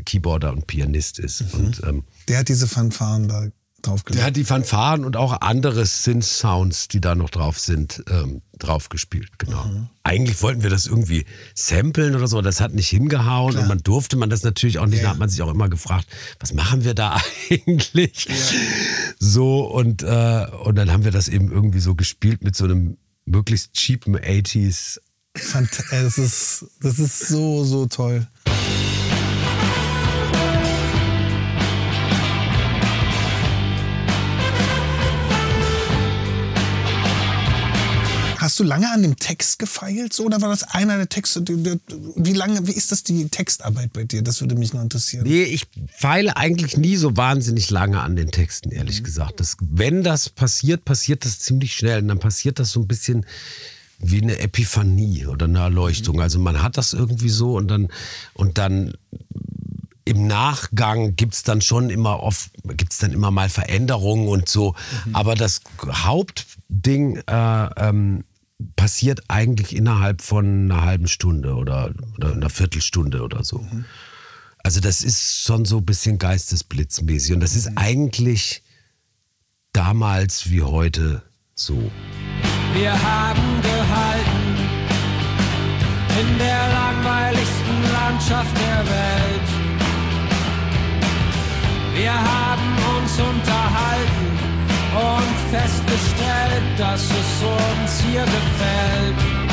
Keyboarder 0.06 0.52
und 0.54 0.68
Pianist 0.68 1.20
ist. 1.20 1.54
Und 1.54 1.82
ähm, 1.84 2.04
Der 2.28 2.40
hat 2.40 2.50
diese 2.50 2.68
Fanfaren 2.68 3.28
da 3.28 3.48
draufgelegt. 3.88 4.20
der 4.20 4.28
hat 4.28 4.36
die 4.36 4.44
Fanfaren 4.44 5.06
und 5.06 5.18
auch 5.18 5.42
andere 5.42 5.86
Synth-Sounds, 5.86 6.88
die 6.88 7.02
da 7.02 7.16
noch 7.16 7.30
drauf 7.30 7.60
sind, 7.60 8.04
ähm, 8.10 8.42
drauf 8.60 8.90
gespielt. 8.90 9.30
Genau. 9.38 9.88
Eigentlich 10.04 10.42
wollten 10.42 10.64
wir 10.64 10.70
das 10.70 10.86
irgendwie 10.86 11.26
samplen 11.54 12.16
oder 12.16 12.28
so, 12.28 12.42
das 12.42 12.62
hat 12.62 12.74
nicht 12.74 12.90
hingehauen 12.90 13.58
und 13.58 13.68
man 13.68 13.80
durfte 13.80 14.18
man 14.18 14.30
das 14.30 14.44
natürlich 14.44 14.80
auch 14.80 14.86
nicht. 14.86 15.04
Da 15.04 15.10
hat 15.10 15.18
man 15.18 15.30
sich 15.30 15.42
auch 15.42 15.52
immer 15.52 15.70
gefragt, 15.70 16.08
was 16.40 16.54
machen 16.54 16.84
wir 16.84 16.94
da 16.94 17.20
eigentlich? 17.50 18.28
So 19.20 19.66
und, 19.66 20.04
äh, 20.04 20.48
und 20.64 20.76
dann 20.76 20.92
haben 20.92 21.04
wir 21.04 21.12
das 21.12 21.28
eben 21.28 21.52
irgendwie 21.52 21.80
so 21.80 21.96
gespielt 21.96 22.44
mit 22.44 22.56
so 22.56 22.66
einem 22.66 22.98
möglichst 23.26 23.74
cheapen 23.74 24.18
80s. 24.18 25.00
Fant 25.36 25.70
äh, 25.92 26.04
das, 26.04 26.18
ist, 26.18 26.66
das 26.82 27.00
ist 27.00 27.28
so, 27.28 27.64
so 27.64 27.86
toll. 27.86 28.26
Hast 38.58 38.62
du 38.62 38.70
lange 38.70 38.92
an 38.92 39.04
dem 39.04 39.18
Text 39.18 39.60
gefeilt 39.60 40.14
so, 40.14 40.26
oder 40.26 40.42
war 40.42 40.50
das 40.50 40.64
einer 40.64 40.98
der 40.98 41.08
Texte? 41.08 41.46
Wie 41.46 42.34
lange, 42.34 42.66
wie 42.66 42.72
ist 42.72 42.92
das 42.92 43.04
die 43.04 43.30
Textarbeit 43.30 43.94
bei 43.94 44.04
dir? 44.04 44.24
Das 44.24 44.42
würde 44.42 44.56
mich 44.56 44.74
noch 44.74 44.82
interessieren. 44.82 45.28
Nee, 45.28 45.44
ich 45.44 45.68
feile 45.96 46.36
eigentlich 46.38 46.76
nie 46.76 46.96
so 46.96 47.16
wahnsinnig 47.16 47.70
lange 47.70 48.02
an 48.02 48.16
den 48.16 48.32
Texten, 48.32 48.72
ehrlich 48.72 49.04
gesagt. 49.04 49.42
Das, 49.42 49.58
wenn 49.60 50.02
das 50.02 50.30
passiert, 50.30 50.86
passiert 50.86 51.24
das 51.24 51.38
ziemlich 51.38 51.76
schnell. 51.76 52.02
Und 52.02 52.08
dann 52.08 52.18
passiert 52.18 52.58
das 52.58 52.72
so 52.72 52.80
ein 52.80 52.88
bisschen 52.88 53.28
wie 54.00 54.24
eine 54.24 54.40
Epiphanie 54.40 55.28
oder 55.28 55.46
eine 55.46 55.60
Erleuchtung. 55.60 56.20
Also 56.20 56.40
man 56.40 56.64
hat 56.64 56.78
das 56.78 56.94
irgendwie 56.94 57.30
so 57.30 57.58
und 57.58 57.68
dann, 57.68 57.90
und 58.34 58.58
dann 58.58 58.96
im 60.04 60.26
Nachgang 60.26 61.16
gibt's 61.16 61.44
dann 61.44 61.62
schon 61.62 61.92
immer 61.92 62.24
oft, 62.24 62.50
gibt's 62.76 62.98
dann 62.98 63.12
immer 63.12 63.30
mal 63.30 63.50
Veränderungen 63.50 64.28
und 64.28 64.50
so. 64.50 64.74
Aber 65.14 65.36
das 65.36 65.62
Hauptding 65.88 67.18
äh, 67.28 67.70
ähm, 67.78 68.24
passiert 68.76 69.22
eigentlich 69.28 69.76
innerhalb 69.76 70.22
von 70.22 70.72
einer 70.72 70.84
halben 70.84 71.08
Stunde 71.08 71.56
oder, 71.56 71.94
oder 72.16 72.34
einer 72.34 72.50
Viertelstunde 72.50 73.22
oder 73.22 73.44
so. 73.44 73.66
Also 74.64 74.80
das 74.80 75.02
ist 75.02 75.44
schon 75.44 75.66
so 75.66 75.78
ein 75.78 75.86
bisschen 75.86 76.18
geistesblitzmäßig. 76.18 77.34
Und 77.34 77.40
das 77.40 77.56
ist 77.56 77.72
eigentlich 77.76 78.64
damals 79.74 80.50
wie 80.50 80.64
heute 80.64 81.22
so. 81.54 81.92
Wir 82.74 82.92
haben 82.92 83.62
gehalten 83.62 84.58
in 86.20 86.38
der 86.38 86.70
langweiligsten 86.74 87.84
Landschaft 87.94 88.58
der 88.58 88.86
Welt. 88.88 89.48
Wir 91.96 92.14
haben 92.14 92.78
uns 92.98 93.12
unterhalten 93.20 94.27
und 94.98 95.36
festgestellt, 95.52 96.64
dass 96.78 97.04
es 97.04 97.44
uns 97.44 98.02
hier 98.02 98.24
gefällt. 98.24 99.47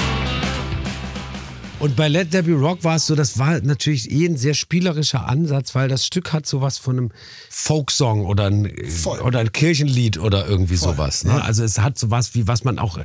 Und 1.84 1.96
bei 1.96 2.08
Let 2.08 2.30
There 2.30 2.44
Be 2.44 2.52
Rock 2.54 2.82
war 2.82 2.96
es 2.96 3.06
so, 3.06 3.14
das 3.14 3.36
war 3.38 3.60
natürlich 3.60 4.10
eh 4.10 4.24
ein 4.24 4.38
sehr 4.38 4.54
spielerischer 4.54 5.28
Ansatz, 5.28 5.74
weil 5.74 5.86
das 5.86 6.06
Stück 6.06 6.32
hat 6.32 6.46
sowas 6.46 6.78
von 6.78 6.96
einem 6.96 7.10
Folksong 7.50 8.24
oder 8.24 8.46
ein, 8.46 8.72
Voll. 8.88 9.20
oder 9.20 9.40
ein 9.40 9.52
Kirchenlied 9.52 10.16
oder 10.18 10.46
irgendwie 10.48 10.76
sowas. 10.76 11.24
Ne? 11.24 11.44
Also 11.44 11.62
es 11.62 11.78
hat 11.80 11.98
sowas 11.98 12.34
wie, 12.34 12.48
was 12.48 12.64
man 12.64 12.78
auch 12.78 12.98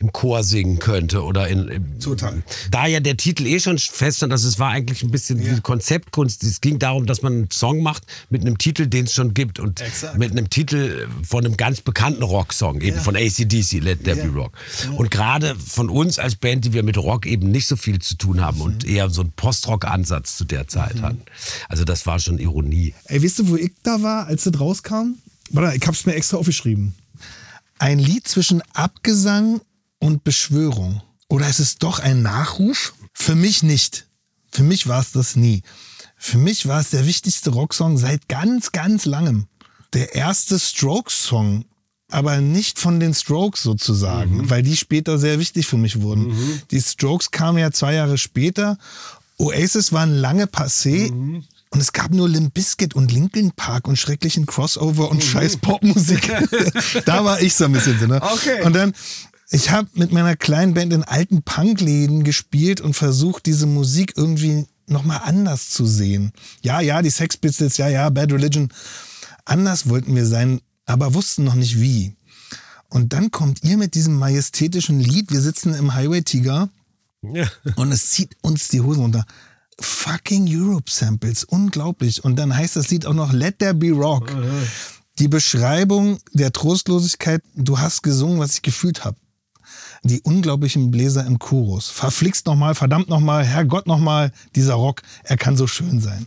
im 0.00 0.12
Chor 0.12 0.42
singen 0.42 0.80
könnte 0.80 1.22
oder 1.22 1.46
in. 1.46 1.68
im- 1.68 2.00
Total. 2.00 2.42
Da 2.72 2.88
ja 2.88 2.98
der 2.98 3.16
Titel 3.16 3.46
eh 3.46 3.60
schon 3.60 3.78
feststand, 3.78 4.32
also 4.32 4.48
es 4.48 4.58
war 4.58 4.70
eigentlich 4.70 5.04
ein 5.04 5.12
bisschen 5.12 5.38
wie 5.40 5.60
Konzeptkunst. 5.60 6.42
Es 6.42 6.60
ging 6.60 6.80
darum, 6.80 7.06
dass 7.06 7.22
man 7.22 7.32
einen 7.34 7.50
Song 7.52 7.84
macht 7.84 8.02
mit 8.30 8.40
einem 8.40 8.58
Titel, 8.58 8.88
den 8.88 9.04
es 9.04 9.12
schon 9.12 9.32
gibt 9.34 9.60
und 9.60 9.80
Exakt. 9.80 10.18
mit 10.18 10.32
einem 10.32 10.50
Titel 10.50 11.06
von 11.22 11.44
einem 11.46 11.56
ganz 11.56 11.82
bekannten 11.82 12.24
Rocksong, 12.24 12.80
eben 12.80 12.98
von 12.98 13.14
ACDC, 13.14 13.78
Let 13.78 14.02
There 14.02 14.16
Be 14.16 14.28
Rock. 14.36 14.54
Und 14.96 15.12
gerade 15.12 15.54
von 15.54 15.88
uns 15.88 16.18
als 16.18 16.34
Band, 16.34 16.64
die 16.64 16.72
wir 16.72 16.82
mit 16.82 16.98
Rock 16.98 17.26
eben 17.26 17.52
nicht 17.52 17.68
so 17.68 17.76
viel 17.76 18.00
zu 18.00 18.16
tun 18.16 18.23
haben 18.40 18.60
und 18.60 18.84
eher 18.84 19.10
so 19.10 19.22
einen 19.22 19.32
Post-Rock-Ansatz 19.32 20.36
zu 20.36 20.44
der 20.44 20.68
Zeit 20.68 21.02
hatten. 21.02 21.22
Also 21.68 21.84
das 21.84 22.06
war 22.06 22.18
schon 22.18 22.38
Ironie. 22.38 22.94
Ey, 23.04 23.22
wisst 23.22 23.38
ihr, 23.38 23.48
wo 23.48 23.56
ich 23.56 23.72
da 23.82 24.02
war, 24.02 24.26
als 24.26 24.44
das 24.44 24.58
rauskam? 24.58 25.16
Warte, 25.50 25.76
ich 25.76 25.86
hab's 25.86 26.06
mir 26.06 26.14
extra 26.14 26.38
aufgeschrieben. 26.38 26.94
Ein 27.78 27.98
Lied 27.98 28.26
zwischen 28.26 28.62
Abgesang 28.72 29.60
und 29.98 30.24
Beschwörung. 30.24 31.02
Oder 31.28 31.48
ist 31.48 31.60
es 31.60 31.78
doch 31.78 31.98
ein 31.98 32.22
Nachruf? 32.22 32.94
Für 33.12 33.34
mich 33.34 33.62
nicht. 33.62 34.06
Für 34.50 34.62
mich 34.62 34.86
war 34.86 35.00
es 35.00 35.12
das 35.12 35.36
nie. 35.36 35.62
Für 36.16 36.38
mich 36.38 36.66
war 36.66 36.80
es 36.80 36.90
der 36.90 37.06
wichtigste 37.06 37.50
Rocksong 37.50 37.98
seit 37.98 38.28
ganz, 38.28 38.72
ganz 38.72 39.04
langem. 39.04 39.46
Der 39.92 40.14
erste 40.14 40.58
Strokes-Song, 40.58 41.64
aber 42.14 42.40
nicht 42.40 42.78
von 42.78 43.00
den 43.00 43.12
Strokes 43.12 43.62
sozusagen, 43.62 44.48
weil 44.50 44.62
die 44.62 44.76
später 44.76 45.18
sehr 45.18 45.38
wichtig 45.38 45.66
für 45.66 45.76
mich 45.76 46.00
wurden. 46.00 46.34
Die 46.70 46.80
Strokes 46.80 47.30
kamen 47.30 47.58
ja 47.58 47.70
zwei 47.70 47.94
Jahre 47.94 48.18
später. 48.18 48.78
Oasis 49.38 49.92
waren 49.92 50.14
lange 50.14 50.46
passé. 50.46 51.10
Und 51.10 51.80
es 51.80 51.92
gab 51.92 52.12
nur 52.12 52.28
Limp 52.28 52.54
Bizkit 52.54 52.94
und 52.94 53.10
Linkin 53.10 53.50
Park 53.50 53.88
und 53.88 53.98
schrecklichen 53.98 54.46
Crossover 54.46 55.10
und 55.10 55.24
scheiß 55.24 55.56
Popmusik. 55.56 56.32
da 57.04 57.24
war 57.24 57.42
ich 57.42 57.54
so 57.54 57.64
ein 57.64 57.72
bisschen 57.72 57.98
so, 57.98 58.06
ne? 58.06 58.22
Okay. 58.22 58.62
Und 58.62 58.76
dann, 58.76 58.92
ich 59.50 59.72
habe 59.72 59.88
mit 59.94 60.12
meiner 60.12 60.36
kleinen 60.36 60.74
Band 60.74 60.92
in 60.92 61.02
alten 61.02 61.42
Punkläden 61.42 62.22
gespielt 62.22 62.80
und 62.80 62.94
versucht, 62.94 63.46
diese 63.46 63.66
Musik 63.66 64.12
irgendwie 64.16 64.66
nochmal 64.86 65.22
anders 65.24 65.70
zu 65.70 65.84
sehen. 65.84 66.32
Ja, 66.62 66.80
ja, 66.80 67.02
die 67.02 67.10
Sex 67.10 67.36
Pistols, 67.36 67.76
ja, 67.76 67.88
ja, 67.88 68.08
Bad 68.08 68.32
Religion. 68.32 68.68
Anders 69.44 69.88
wollten 69.88 70.14
wir 70.14 70.26
sein, 70.26 70.60
aber 70.86 71.14
wussten 71.14 71.44
noch 71.44 71.54
nicht 71.54 71.80
wie. 71.80 72.16
Und 72.88 73.12
dann 73.12 73.30
kommt 73.30 73.64
ihr 73.64 73.76
mit 73.76 73.94
diesem 73.94 74.18
majestätischen 74.18 75.00
Lied. 75.00 75.32
Wir 75.32 75.40
sitzen 75.40 75.74
im 75.74 75.94
Highway 75.94 76.22
Tiger 76.22 76.68
und 77.76 77.92
es 77.92 78.10
zieht 78.10 78.36
uns 78.42 78.68
die 78.68 78.80
Hosen 78.80 79.02
runter. 79.02 79.24
Fucking 79.80 80.46
Europe 80.48 80.90
Samples, 80.90 81.42
unglaublich. 81.44 82.22
Und 82.22 82.36
dann 82.36 82.54
heißt 82.56 82.76
das 82.76 82.90
Lied 82.90 83.06
auch 83.06 83.14
noch 83.14 83.32
Let 83.32 83.58
There 83.58 83.74
Be 83.74 83.90
Rock. 83.90 84.30
Die 85.18 85.28
Beschreibung 85.28 86.18
der 86.32 86.52
Trostlosigkeit, 86.52 87.42
du 87.54 87.78
hast 87.78 88.02
gesungen, 88.02 88.38
was 88.38 88.54
ich 88.54 88.62
gefühlt 88.62 89.04
habe. 89.04 89.16
Die 90.02 90.20
unglaublichen 90.20 90.90
Bläser 90.90 91.24
im 91.26 91.38
Chorus. 91.38 91.88
Verflixt 91.88 92.46
nochmal, 92.46 92.74
verdammt 92.74 93.08
nochmal, 93.08 93.44
Herrgott 93.44 93.86
nochmal, 93.86 94.32
dieser 94.54 94.74
Rock, 94.74 95.02
er 95.22 95.36
kann 95.36 95.56
so 95.56 95.66
schön 95.66 96.00
sein. 96.00 96.26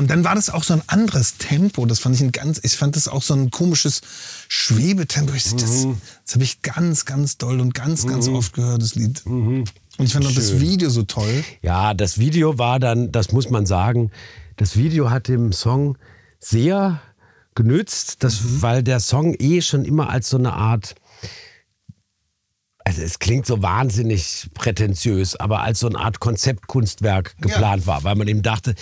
Und 0.00 0.08
dann 0.10 0.24
war 0.24 0.34
das 0.34 0.48
auch 0.48 0.62
so 0.62 0.72
ein 0.72 0.82
anderes 0.86 1.36
Tempo. 1.36 1.84
Das 1.84 1.98
fand 1.98 2.14
ich 2.14 2.22
ein 2.22 2.32
ganz, 2.32 2.58
ich 2.62 2.74
fand 2.74 2.96
das 2.96 3.06
auch 3.06 3.20
so 3.20 3.34
ein 3.34 3.50
komisches 3.50 4.00
Schwebetempo. 4.48 5.34
Ich, 5.34 5.54
das 5.54 5.86
das 6.24 6.34
habe 6.36 6.42
ich 6.42 6.62
ganz, 6.62 7.04
ganz 7.04 7.36
doll 7.36 7.60
und 7.60 7.74
ganz, 7.74 8.06
ganz 8.06 8.26
oft 8.26 8.54
gehört, 8.54 8.80
das 8.80 8.94
Lied. 8.94 9.20
Und 9.26 9.66
ich 9.98 10.14
fand 10.14 10.24
auch 10.24 10.32
das 10.32 10.58
Video 10.58 10.88
so 10.88 11.02
toll. 11.02 11.44
Ja, 11.60 11.92
das 11.92 12.16
Video 12.16 12.56
war 12.56 12.80
dann, 12.80 13.12
das 13.12 13.32
muss 13.32 13.50
man 13.50 13.66
sagen, 13.66 14.10
das 14.56 14.78
Video 14.78 15.10
hat 15.10 15.28
dem 15.28 15.52
Song 15.52 15.98
sehr 16.38 17.02
genützt, 17.54 18.24
das, 18.24 18.62
weil 18.62 18.82
der 18.82 19.00
Song 19.00 19.34
eh 19.38 19.60
schon 19.60 19.84
immer 19.84 20.08
als 20.08 20.30
so 20.30 20.38
eine 20.38 20.54
Art, 20.54 20.94
also 22.84 23.02
es 23.02 23.18
klingt 23.18 23.46
so 23.46 23.62
wahnsinnig 23.62 24.48
prätentiös, 24.54 25.36
aber 25.36 25.62
als 25.62 25.80
so 25.80 25.88
eine 25.88 25.98
Art 25.98 26.20
Konzeptkunstwerk 26.20 27.36
geplant 27.40 27.86
war, 27.86 28.04
weil 28.04 28.14
man 28.14 28.26
eben 28.26 28.42
dachte, 28.42 28.74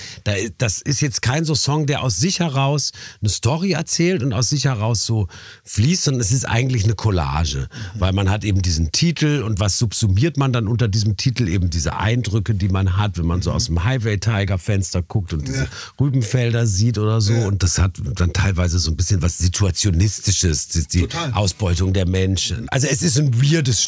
das 0.59 0.81
ist 0.81 1.01
jetzt 1.01 1.21
kein 1.21 1.45
so 1.45 1.55
Song, 1.55 1.87
der 1.87 2.03
aus 2.03 2.17
sich 2.17 2.41
heraus 2.41 2.93
eine 3.21 3.29
Story 3.29 3.73
erzählt 3.73 4.23
und 4.23 4.33
aus 4.33 4.51
sich 4.51 4.67
heraus 4.67 5.05
so 5.05 5.27
fließt, 5.65 6.05
sondern 6.05 6.21
es 6.21 6.33
ist 6.33 6.49
eigentlich 6.49 6.85
eine 6.85 6.95
Collage, 6.95 7.69
weil 7.95 8.13
man 8.13 8.31
hat 8.31 8.45
eben 8.45 8.63
diesen 8.63 8.93
Titel 8.93 9.43
und 9.43 9.59
was 9.59 9.79
subsumiert 9.79 10.37
man 10.37 10.53
dann 10.53 10.69
unter 10.69 10.89
diesem 10.89 11.17
Titel? 11.17 11.49
Eben 11.49 11.71
diese 11.71 11.97
Eindrücke, 11.97 12.55
die 12.55 12.69
man 12.69 12.97
hat, 12.97 13.19
wenn 13.19 13.27
man 13.27 13.43
so 13.43 13.51
aus 13.53 13.67
dem 13.67 13.85
Highway 13.85 14.19
Tiger 14.19 14.59
Fenster 14.59 15.03
guckt 15.03 15.33
und 15.33 15.47
diese 15.47 15.69
Rübenfelder 16.01 16.67
sieht 16.67 16.99
oder 16.99 17.21
so. 17.21 17.35
Und 17.35 17.63
das 17.63 17.79
hat 17.79 18.01
dann 18.15 18.33
teilweise 18.33 18.79
so 18.79 18.91
ein 18.91 18.97
bisschen 18.97 19.23
was 19.23 19.39
situationistisches, 19.39 20.69
die, 20.69 20.87
die 20.87 21.09
Ausbeutung 21.33 21.93
der 21.93 22.07
Menschen. 22.07 22.69
Also 22.69 22.87
es 22.87 23.03
ist 23.03 23.19
ein 23.19 23.43
weirdes 23.43 23.88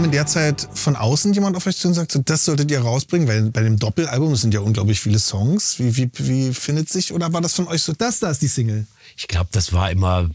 kam 0.00 0.06
in 0.06 0.12
der 0.12 0.26
Zeit 0.26 0.66
von 0.72 0.96
außen 0.96 1.34
jemand 1.34 1.56
auf 1.56 1.66
euch 1.66 1.76
zu 1.76 1.86
und 1.86 1.92
sagt, 1.92 2.12
so, 2.12 2.22
das 2.24 2.46
solltet 2.46 2.70
ihr 2.70 2.80
rausbringen? 2.80 3.28
Weil 3.28 3.50
bei 3.50 3.62
dem 3.62 3.78
Doppelalbum 3.78 4.34
sind 4.34 4.54
ja 4.54 4.60
unglaublich 4.60 4.98
viele 4.98 5.18
Songs. 5.18 5.78
Wie, 5.78 5.94
wie, 5.94 6.10
wie 6.16 6.54
findet 6.54 6.88
sich, 6.88 7.12
oder 7.12 7.34
war 7.34 7.42
das 7.42 7.52
von 7.52 7.68
euch 7.68 7.82
so, 7.82 7.92
Das 7.92 8.18
da 8.18 8.30
ist 8.30 8.40
die 8.40 8.48
Single. 8.48 8.86
Ich 9.18 9.28
glaube, 9.28 9.50
das 9.52 9.74
war 9.74 9.90
immer, 9.90 10.30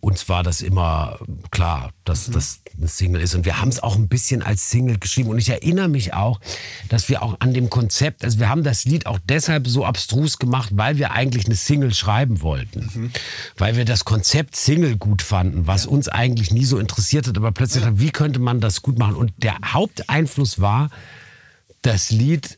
uns 0.00 0.28
war 0.28 0.42
das 0.42 0.60
immer 0.60 1.18
klar, 1.50 1.90
dass 2.04 2.30
das 2.30 2.60
eine 2.76 2.88
Single 2.88 3.20
ist. 3.20 3.34
Und 3.34 3.44
wir 3.44 3.60
haben 3.60 3.68
es 3.68 3.82
auch 3.82 3.96
ein 3.96 4.08
bisschen 4.08 4.42
als 4.42 4.70
Single 4.70 4.98
geschrieben. 4.98 5.30
Und 5.30 5.38
ich 5.38 5.48
erinnere 5.48 5.88
mich 5.88 6.14
auch, 6.14 6.40
dass 6.88 7.08
wir 7.08 7.22
auch 7.22 7.36
an 7.40 7.54
dem 7.54 7.70
Konzept, 7.70 8.24
also 8.24 8.38
wir 8.38 8.48
haben 8.48 8.62
das 8.62 8.84
Lied 8.84 9.06
auch 9.06 9.18
deshalb 9.28 9.66
so 9.66 9.84
abstrus 9.84 10.38
gemacht, 10.38 10.70
weil 10.72 10.98
wir 10.98 11.12
eigentlich 11.12 11.46
eine 11.46 11.54
Single 11.54 11.94
schreiben 11.94 12.42
wollten. 12.42 13.12
Weil 13.56 13.76
wir 13.76 13.84
das 13.84 14.04
Konzept 14.04 14.56
Single 14.56 14.96
gut 14.96 15.22
fanden, 15.22 15.66
was 15.66 15.86
uns 15.86 16.08
eigentlich 16.08 16.50
nie 16.50 16.64
so 16.64 16.78
interessiert 16.78 17.26
hat. 17.26 17.36
Aber 17.36 17.52
plötzlich, 17.52 17.84
dachten, 17.84 18.00
wie 18.00 18.10
könnte 18.10 18.38
man 18.38 18.60
das 18.60 18.82
gut 18.82 18.98
machen? 18.98 19.16
Und 19.16 19.32
der 19.38 19.56
Haupteinfluss 19.64 20.60
war 20.60 20.90
das 21.82 22.10
Lied 22.10 22.57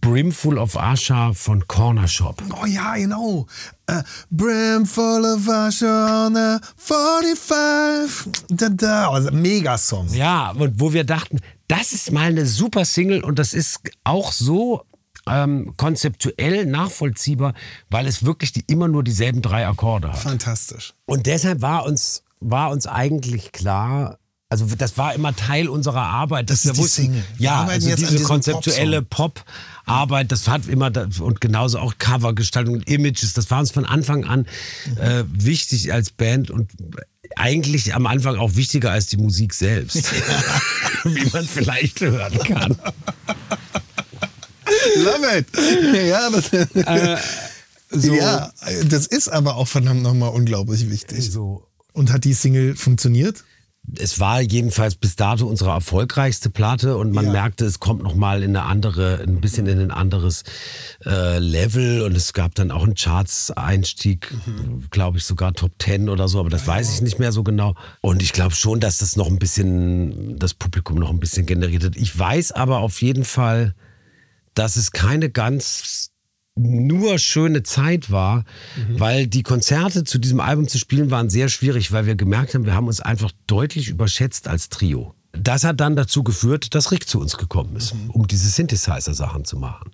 Brimful 0.00 0.56
of 0.58 0.76
Asha 0.76 1.32
von 1.32 1.66
Corner 1.66 2.06
Shop. 2.06 2.40
Oh 2.62 2.66
ja, 2.66 2.94
genau. 2.94 3.46
Äh, 3.86 4.02
Brim 4.30 4.86
full 4.86 5.24
of 5.24 5.48
Asher 5.48 6.26
on 6.26 6.34
the 6.34 6.58
45. 6.76 8.46
Da, 8.50 8.68
da. 8.68 9.10
Also, 9.10 9.32
mega 9.32 9.76
Song. 9.76 10.08
Ja, 10.12 10.52
und 10.52 10.78
wo 10.78 10.92
wir 10.92 11.02
dachten, 11.04 11.38
das 11.66 11.92
ist 11.92 12.12
mal 12.12 12.28
eine 12.28 12.46
super 12.46 12.84
Single 12.84 13.24
und 13.24 13.40
das 13.40 13.52
ist 13.52 13.80
auch 14.04 14.30
so 14.30 14.84
ähm, 15.26 15.74
konzeptuell 15.76 16.66
nachvollziehbar, 16.66 17.54
weil 17.88 18.06
es 18.06 18.24
wirklich 18.24 18.52
die, 18.52 18.64
immer 18.68 18.86
nur 18.86 19.02
dieselben 19.02 19.42
drei 19.42 19.66
Akkorde 19.66 20.12
hat. 20.12 20.18
fantastisch. 20.18 20.94
Und 21.06 21.26
deshalb 21.26 21.62
war 21.62 21.84
uns, 21.84 22.22
war 22.38 22.70
uns 22.70 22.86
eigentlich 22.86 23.50
klar, 23.50 24.18
also 24.50 24.66
das 24.76 24.98
war 24.98 25.14
immer 25.14 25.34
Teil 25.34 25.68
unserer 25.68 26.02
Arbeit. 26.02 26.50
dass 26.50 26.62
Das 26.62 26.72
ist 26.72 26.76
wir 26.76 26.82
die 26.84 26.88
Single. 26.90 27.24
Ja, 27.38 27.64
also 27.64 27.88
jetzt 27.88 28.04
an 28.04 28.16
diese 28.16 28.16
diesem 28.16 29.06
Pop-Arbeit, 29.90 30.32
das 30.32 30.48
hat 30.48 30.68
immer, 30.68 30.90
da- 30.90 31.08
und 31.20 31.40
genauso 31.40 31.78
auch 31.78 31.94
Covergestaltung 31.98 32.74
und 32.74 32.88
Images, 32.88 33.32
das 33.32 33.50
war 33.50 33.60
uns 33.60 33.70
von 33.70 33.84
Anfang 33.84 34.24
an 34.24 34.46
äh, 34.96 35.24
wichtig 35.26 35.92
als 35.92 36.10
Band 36.10 36.50
und 36.50 36.70
eigentlich 37.36 37.94
am 37.94 38.06
Anfang 38.06 38.36
auch 38.36 38.56
wichtiger 38.56 38.90
als 38.90 39.06
die 39.06 39.16
Musik 39.16 39.54
selbst. 39.54 40.12
Wie 41.04 41.30
man 41.32 41.46
vielleicht 41.46 42.00
hören 42.00 42.38
kann. 42.38 42.76
Love 44.96 45.38
it! 45.38 45.46
ja, 46.08 46.30
das, 46.30 48.04
ja, 48.06 48.52
das 48.84 49.06
ist 49.06 49.28
aber 49.28 49.56
auch 49.56 49.68
verdammt 49.68 50.02
nochmal 50.02 50.30
unglaublich 50.30 50.90
wichtig. 50.90 51.30
So. 51.30 51.66
Und 51.92 52.12
hat 52.12 52.24
die 52.24 52.34
Single 52.34 52.76
funktioniert? 52.76 53.44
Es 53.98 54.20
war 54.20 54.40
jedenfalls 54.40 54.94
bis 54.94 55.16
dato 55.16 55.46
unsere 55.46 55.70
erfolgreichste 55.70 56.50
Platte 56.50 56.96
und 56.96 57.12
man 57.12 57.26
Ja. 57.26 57.32
merkte, 57.32 57.64
es 57.64 57.80
kommt 57.80 58.02
noch 58.02 58.14
mal 58.14 58.42
in 58.42 58.54
eine 58.56 58.66
andere, 58.66 59.20
ein 59.26 59.40
bisschen 59.40 59.66
in 59.66 59.78
ein 59.80 59.90
anderes 59.90 60.44
äh, 61.06 61.38
Level 61.38 62.02
und 62.02 62.14
es 62.16 62.32
gab 62.32 62.54
dann 62.54 62.70
auch 62.70 62.84
einen 62.84 62.94
Charts-Einstieg, 62.94 64.32
glaube 64.90 65.18
ich 65.18 65.24
sogar 65.24 65.54
Top 65.54 65.72
10 65.80 66.08
oder 66.08 66.28
so, 66.28 66.38
aber 66.40 66.50
das 66.50 66.66
weiß 66.66 66.92
ich 66.94 67.00
nicht 67.00 67.18
mehr 67.18 67.32
so 67.32 67.42
genau. 67.42 67.74
Und 68.00 68.22
ich 68.22 68.32
glaube 68.32 68.54
schon, 68.54 68.80
dass 68.80 68.98
das 68.98 69.16
noch 69.16 69.26
ein 69.26 69.38
bisschen, 69.38 70.38
das 70.38 70.54
Publikum 70.54 70.98
noch 70.98 71.10
ein 71.10 71.18
bisschen 71.20 71.46
generiert 71.46 71.82
hat. 71.84 71.96
Ich 71.96 72.16
weiß 72.16 72.52
aber 72.52 72.78
auf 72.78 73.00
jeden 73.02 73.24
Fall, 73.24 73.74
dass 74.54 74.76
es 74.76 74.92
keine 74.92 75.30
ganz 75.30 76.10
nur 76.56 77.18
schöne 77.18 77.62
Zeit 77.62 78.10
war, 78.10 78.44
weil 78.98 79.26
die 79.26 79.42
Konzerte 79.42 80.04
zu 80.04 80.18
diesem 80.18 80.40
Album 80.40 80.68
zu 80.68 80.78
spielen 80.78 81.10
waren 81.10 81.30
sehr 81.30 81.48
schwierig, 81.48 81.92
weil 81.92 82.06
wir 82.06 82.16
gemerkt 82.16 82.54
haben, 82.54 82.66
wir 82.66 82.74
haben 82.74 82.86
uns 82.86 83.00
einfach 83.00 83.32
deutlich 83.46 83.88
überschätzt 83.88 84.48
als 84.48 84.68
Trio. 84.68 85.14
Das 85.32 85.64
hat 85.64 85.80
dann 85.80 85.96
dazu 85.96 86.22
geführt, 86.22 86.74
dass 86.74 86.90
Rick 86.90 87.08
zu 87.08 87.20
uns 87.20 87.36
gekommen 87.36 87.76
ist, 87.76 87.94
um 88.08 88.26
diese 88.26 88.48
Synthesizer-Sachen 88.48 89.44
zu 89.44 89.56
machen. 89.56 89.92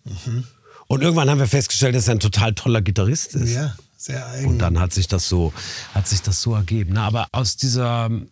Und 0.89 1.03
irgendwann 1.03 1.29
haben 1.29 1.39
wir 1.39 1.47
festgestellt, 1.47 1.95
dass 1.95 2.09
er 2.09 2.15
ein 2.15 2.21
total 2.21 2.55
toller 2.55 2.81
Gitarrist 2.81 3.35
ist. 3.35 3.53
Ja, 3.53 3.77
sehr 3.97 4.27
eigen. 4.29 4.49
Und 4.49 4.59
dann 4.59 4.79
hat 4.81 4.93
sich 4.93 5.09
das 5.09 5.29
so, 5.29 5.53
hat 5.95 6.09
sich 6.09 6.23
das 6.23 6.41
so 6.41 6.55
ergeben. 6.55 6.93
Na, 6.95 7.07
aber 7.07 7.27
aus 7.33 7.57
dieser 7.57 8.07
ähm, 8.07 8.29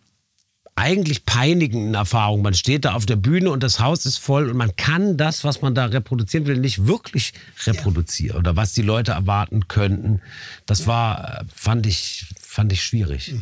eigentlich 0.75 1.25
peinigenden 1.25 1.93
Erfahrung, 1.93 2.41
man 2.41 2.53
steht 2.53 2.83
da 2.83 2.93
auf 2.93 3.05
der 3.05 3.15
Bühne 3.15 3.49
und 3.49 3.63
das 3.63 3.79
Haus 3.79 4.05
ist 4.05 4.17
voll 4.17 4.49
und 4.49 4.57
man 4.57 4.75
kann 4.75 5.15
das, 5.15 5.45
was 5.45 5.61
man 5.61 5.73
da 5.73 5.85
reproduzieren 5.85 6.47
will, 6.47 6.57
nicht 6.57 6.85
wirklich 6.85 7.33
reproduzieren 7.65 8.37
oder 8.37 8.57
was 8.57 8.73
die 8.73 8.81
Leute 8.81 9.13
erwarten 9.13 9.69
könnten. 9.69 10.21
Das 10.65 10.85
war, 10.85 11.41
äh, 11.41 11.45
fand 11.53 11.87
ich, 11.87 12.25
fand 12.41 12.73
ich 12.73 12.83
schwierig. 12.83 13.35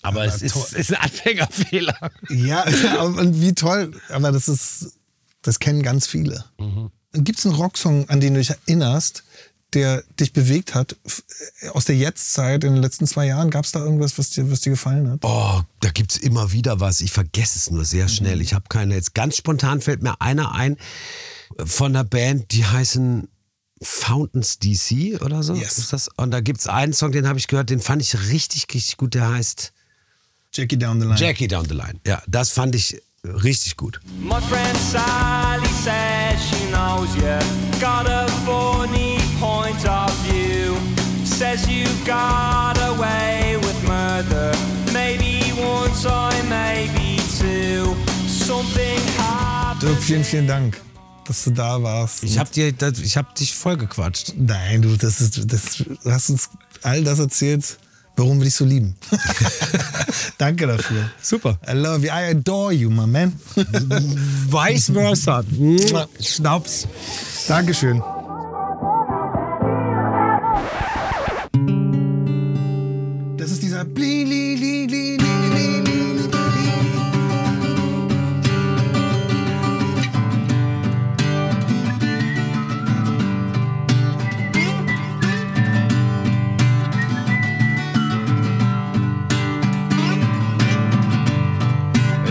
Aber, 0.00 0.24
es 0.24 0.42
ist, 0.42 0.72
ist 0.72 0.92
ein 0.92 1.02
Anfängerfehler. 1.02 2.10
Ja, 2.30 2.64
und 3.02 3.40
wie 3.40 3.54
toll. 3.54 3.92
Aber 4.08 4.32
das 4.32 4.48
ist, 4.48 4.98
das 5.42 5.58
kennen 5.58 5.82
ganz 5.82 6.06
viele. 6.06 6.44
Gibt 7.12 7.38
es 7.38 7.46
einen 7.46 7.54
Rocksong, 7.54 8.08
an 8.08 8.20
den 8.20 8.34
du 8.34 8.40
dich 8.40 8.50
erinnerst, 8.50 9.24
der 9.74 10.02
dich 10.18 10.32
bewegt 10.32 10.74
hat? 10.74 10.96
F- 11.04 11.22
Aus 11.72 11.84
der 11.84 11.96
Jetztzeit 11.96 12.64
in 12.64 12.74
den 12.74 12.82
letzten 12.82 13.06
zwei 13.06 13.26
Jahren, 13.26 13.50
gab 13.50 13.64
es 13.64 13.72
da 13.72 13.80
irgendwas, 13.80 14.16
was 14.18 14.30
dir, 14.30 14.50
was 14.50 14.60
dir 14.62 14.70
gefallen 14.70 15.10
hat? 15.10 15.20
Oh, 15.22 15.60
da 15.80 15.90
gibt's 15.90 16.16
immer 16.16 16.52
wieder 16.52 16.80
was. 16.80 17.00
Ich 17.00 17.12
vergesse 17.12 17.58
es 17.58 17.70
nur 17.70 17.84
sehr 17.84 18.08
schnell. 18.08 18.40
Ich 18.40 18.54
habe 18.54 18.64
keine. 18.68 18.94
Jetzt 18.94 19.14
ganz 19.14 19.36
spontan 19.36 19.80
fällt 19.80 20.02
mir 20.02 20.20
einer 20.20 20.52
ein 20.52 20.76
von 21.64 21.94
einer 21.94 22.04
Band, 22.04 22.52
die 22.52 22.64
heißen 22.64 23.28
Fountains 23.82 24.58
DC 24.58 25.20
oder 25.22 25.42
so. 25.42 25.54
Yes. 25.54 25.78
Ist 25.78 25.92
das? 25.92 26.08
Und 26.16 26.30
da 26.30 26.40
gibt's 26.40 26.66
einen 26.66 26.92
Song, 26.92 27.12
den 27.12 27.26
habe 27.28 27.38
ich 27.38 27.48
gehört, 27.48 27.70
den 27.70 27.80
fand 27.80 28.00
ich 28.02 28.28
richtig, 28.30 28.66
richtig 28.72 28.96
gut. 28.96 29.14
Der 29.14 29.28
heißt 29.30 29.72
Jackie 30.52 30.78
Down 30.78 31.00
the 31.00 31.06
Line. 31.06 31.18
Jackie 31.18 31.48
Down 31.48 31.66
the 31.68 31.74
Line. 31.74 32.00
Ja, 32.06 32.22
das 32.26 32.50
fand 32.50 32.74
ich 32.74 33.00
richtig 33.24 33.76
gut. 33.76 34.00
My 34.20 34.40
friend 34.48 34.78
Sally 34.90 35.66
Says 41.54 41.68
you've 41.68 42.04
got 42.04 42.76
away 42.78 43.56
with 43.58 43.86
murder. 43.86 44.52
Maybe 44.92 45.52
one 45.52 45.92
time, 46.02 46.48
maybe 46.48 47.18
two. 47.38 47.94
Something 48.26 48.98
happened. 49.16 49.80
Dirk, 49.82 50.02
vielen, 50.02 50.24
vielen 50.24 50.48
Dank, 50.48 50.80
dass 51.28 51.44
du 51.44 51.50
da 51.52 51.80
warst. 51.80 52.24
Ich 52.24 52.40
habe 52.40 52.50
dir, 52.50 52.72
das- 52.72 52.98
ich 52.98 53.16
habe 53.16 53.28
dich 53.38 53.54
vollgequatscht. 53.54 54.32
Nein, 54.36 54.82
du, 54.82 54.96
das 54.96 55.20
ist, 55.20 55.52
das, 55.52 55.76
du 55.76 56.10
hast 56.10 56.30
uns 56.30 56.50
all 56.82 57.04
das 57.04 57.20
erzählt, 57.20 57.78
warum 58.16 58.38
wir 58.40 58.46
dich 58.46 58.56
so 58.56 58.64
lieben. 58.64 58.96
Danke 60.38 60.66
dafür. 60.66 61.08
Super. 61.22 61.56
I 61.68 61.74
love 61.74 62.04
you. 62.04 62.10
I 62.12 62.30
adore 62.32 62.72
you, 62.72 62.90
my 62.90 63.06
man. 63.06 63.32
Vice 63.54 64.90
versa. 64.92 65.44
Schnaps. 66.20 66.88
Dankeschön. 67.46 68.02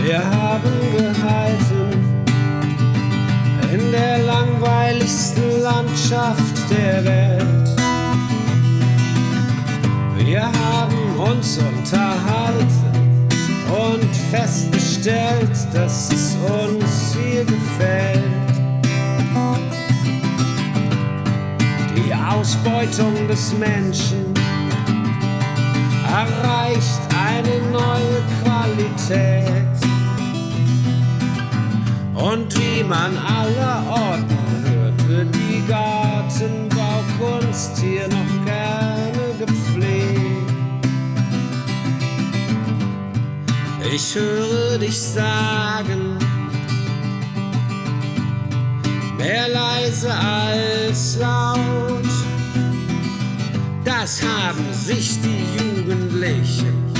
Wir 0.04 0.22
haben 0.22 0.62
gehalten 0.96 1.90
in 3.72 3.90
der 3.90 4.18
langweiligsten 4.18 5.60
Landschaft 5.62 6.70
der 6.70 7.04
Welt. 7.04 7.68
Wir 10.18 10.42
haben 10.42 11.18
uns 11.18 11.58
und 11.58 11.73
festgestellt, 14.34 15.56
dass 15.72 16.12
es 16.12 16.36
uns 16.36 17.16
hier 17.16 17.44
gefällt. 17.44 18.24
Die 21.94 22.12
Ausbeutung 22.12 23.28
des 23.28 23.52
Menschen 23.52 24.34
erreicht 26.08 27.00
eine 27.30 27.60
neue 27.70 28.24
Qualität. 28.42 29.52
Und 32.14 32.58
wie 32.58 32.82
man 32.82 33.16
allerorten 33.16 34.64
hört, 34.64 35.08
wird 35.08 35.32
die 35.34 35.62
Gartenbaukunst 35.68 37.78
hier 37.78 38.08
noch 38.08 38.43
Ich 43.94 44.12
höre 44.16 44.76
dich 44.76 45.00
sagen, 45.00 46.18
mehr 49.16 49.48
leise 49.48 50.12
als 50.12 51.16
laut. 51.20 52.02
Das 53.84 54.20
haben 54.20 54.64
sich 54.72 55.20
die 55.22 55.46
Jugendlichen 55.56 56.92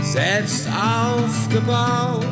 selbst 0.00 0.66
aufgebaut. 0.68 2.24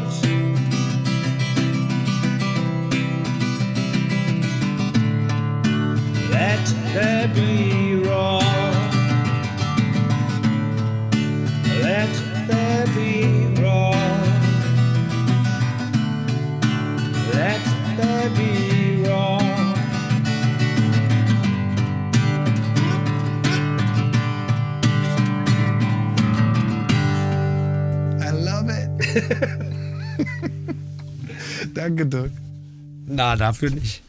Let 6.31 6.75
there 6.95 7.29
be 7.35 7.96
Danke, 31.75 32.07
Doc. 32.07 32.31
Na, 33.07 33.37
dafür 33.37 33.71
nicht. 33.71 34.03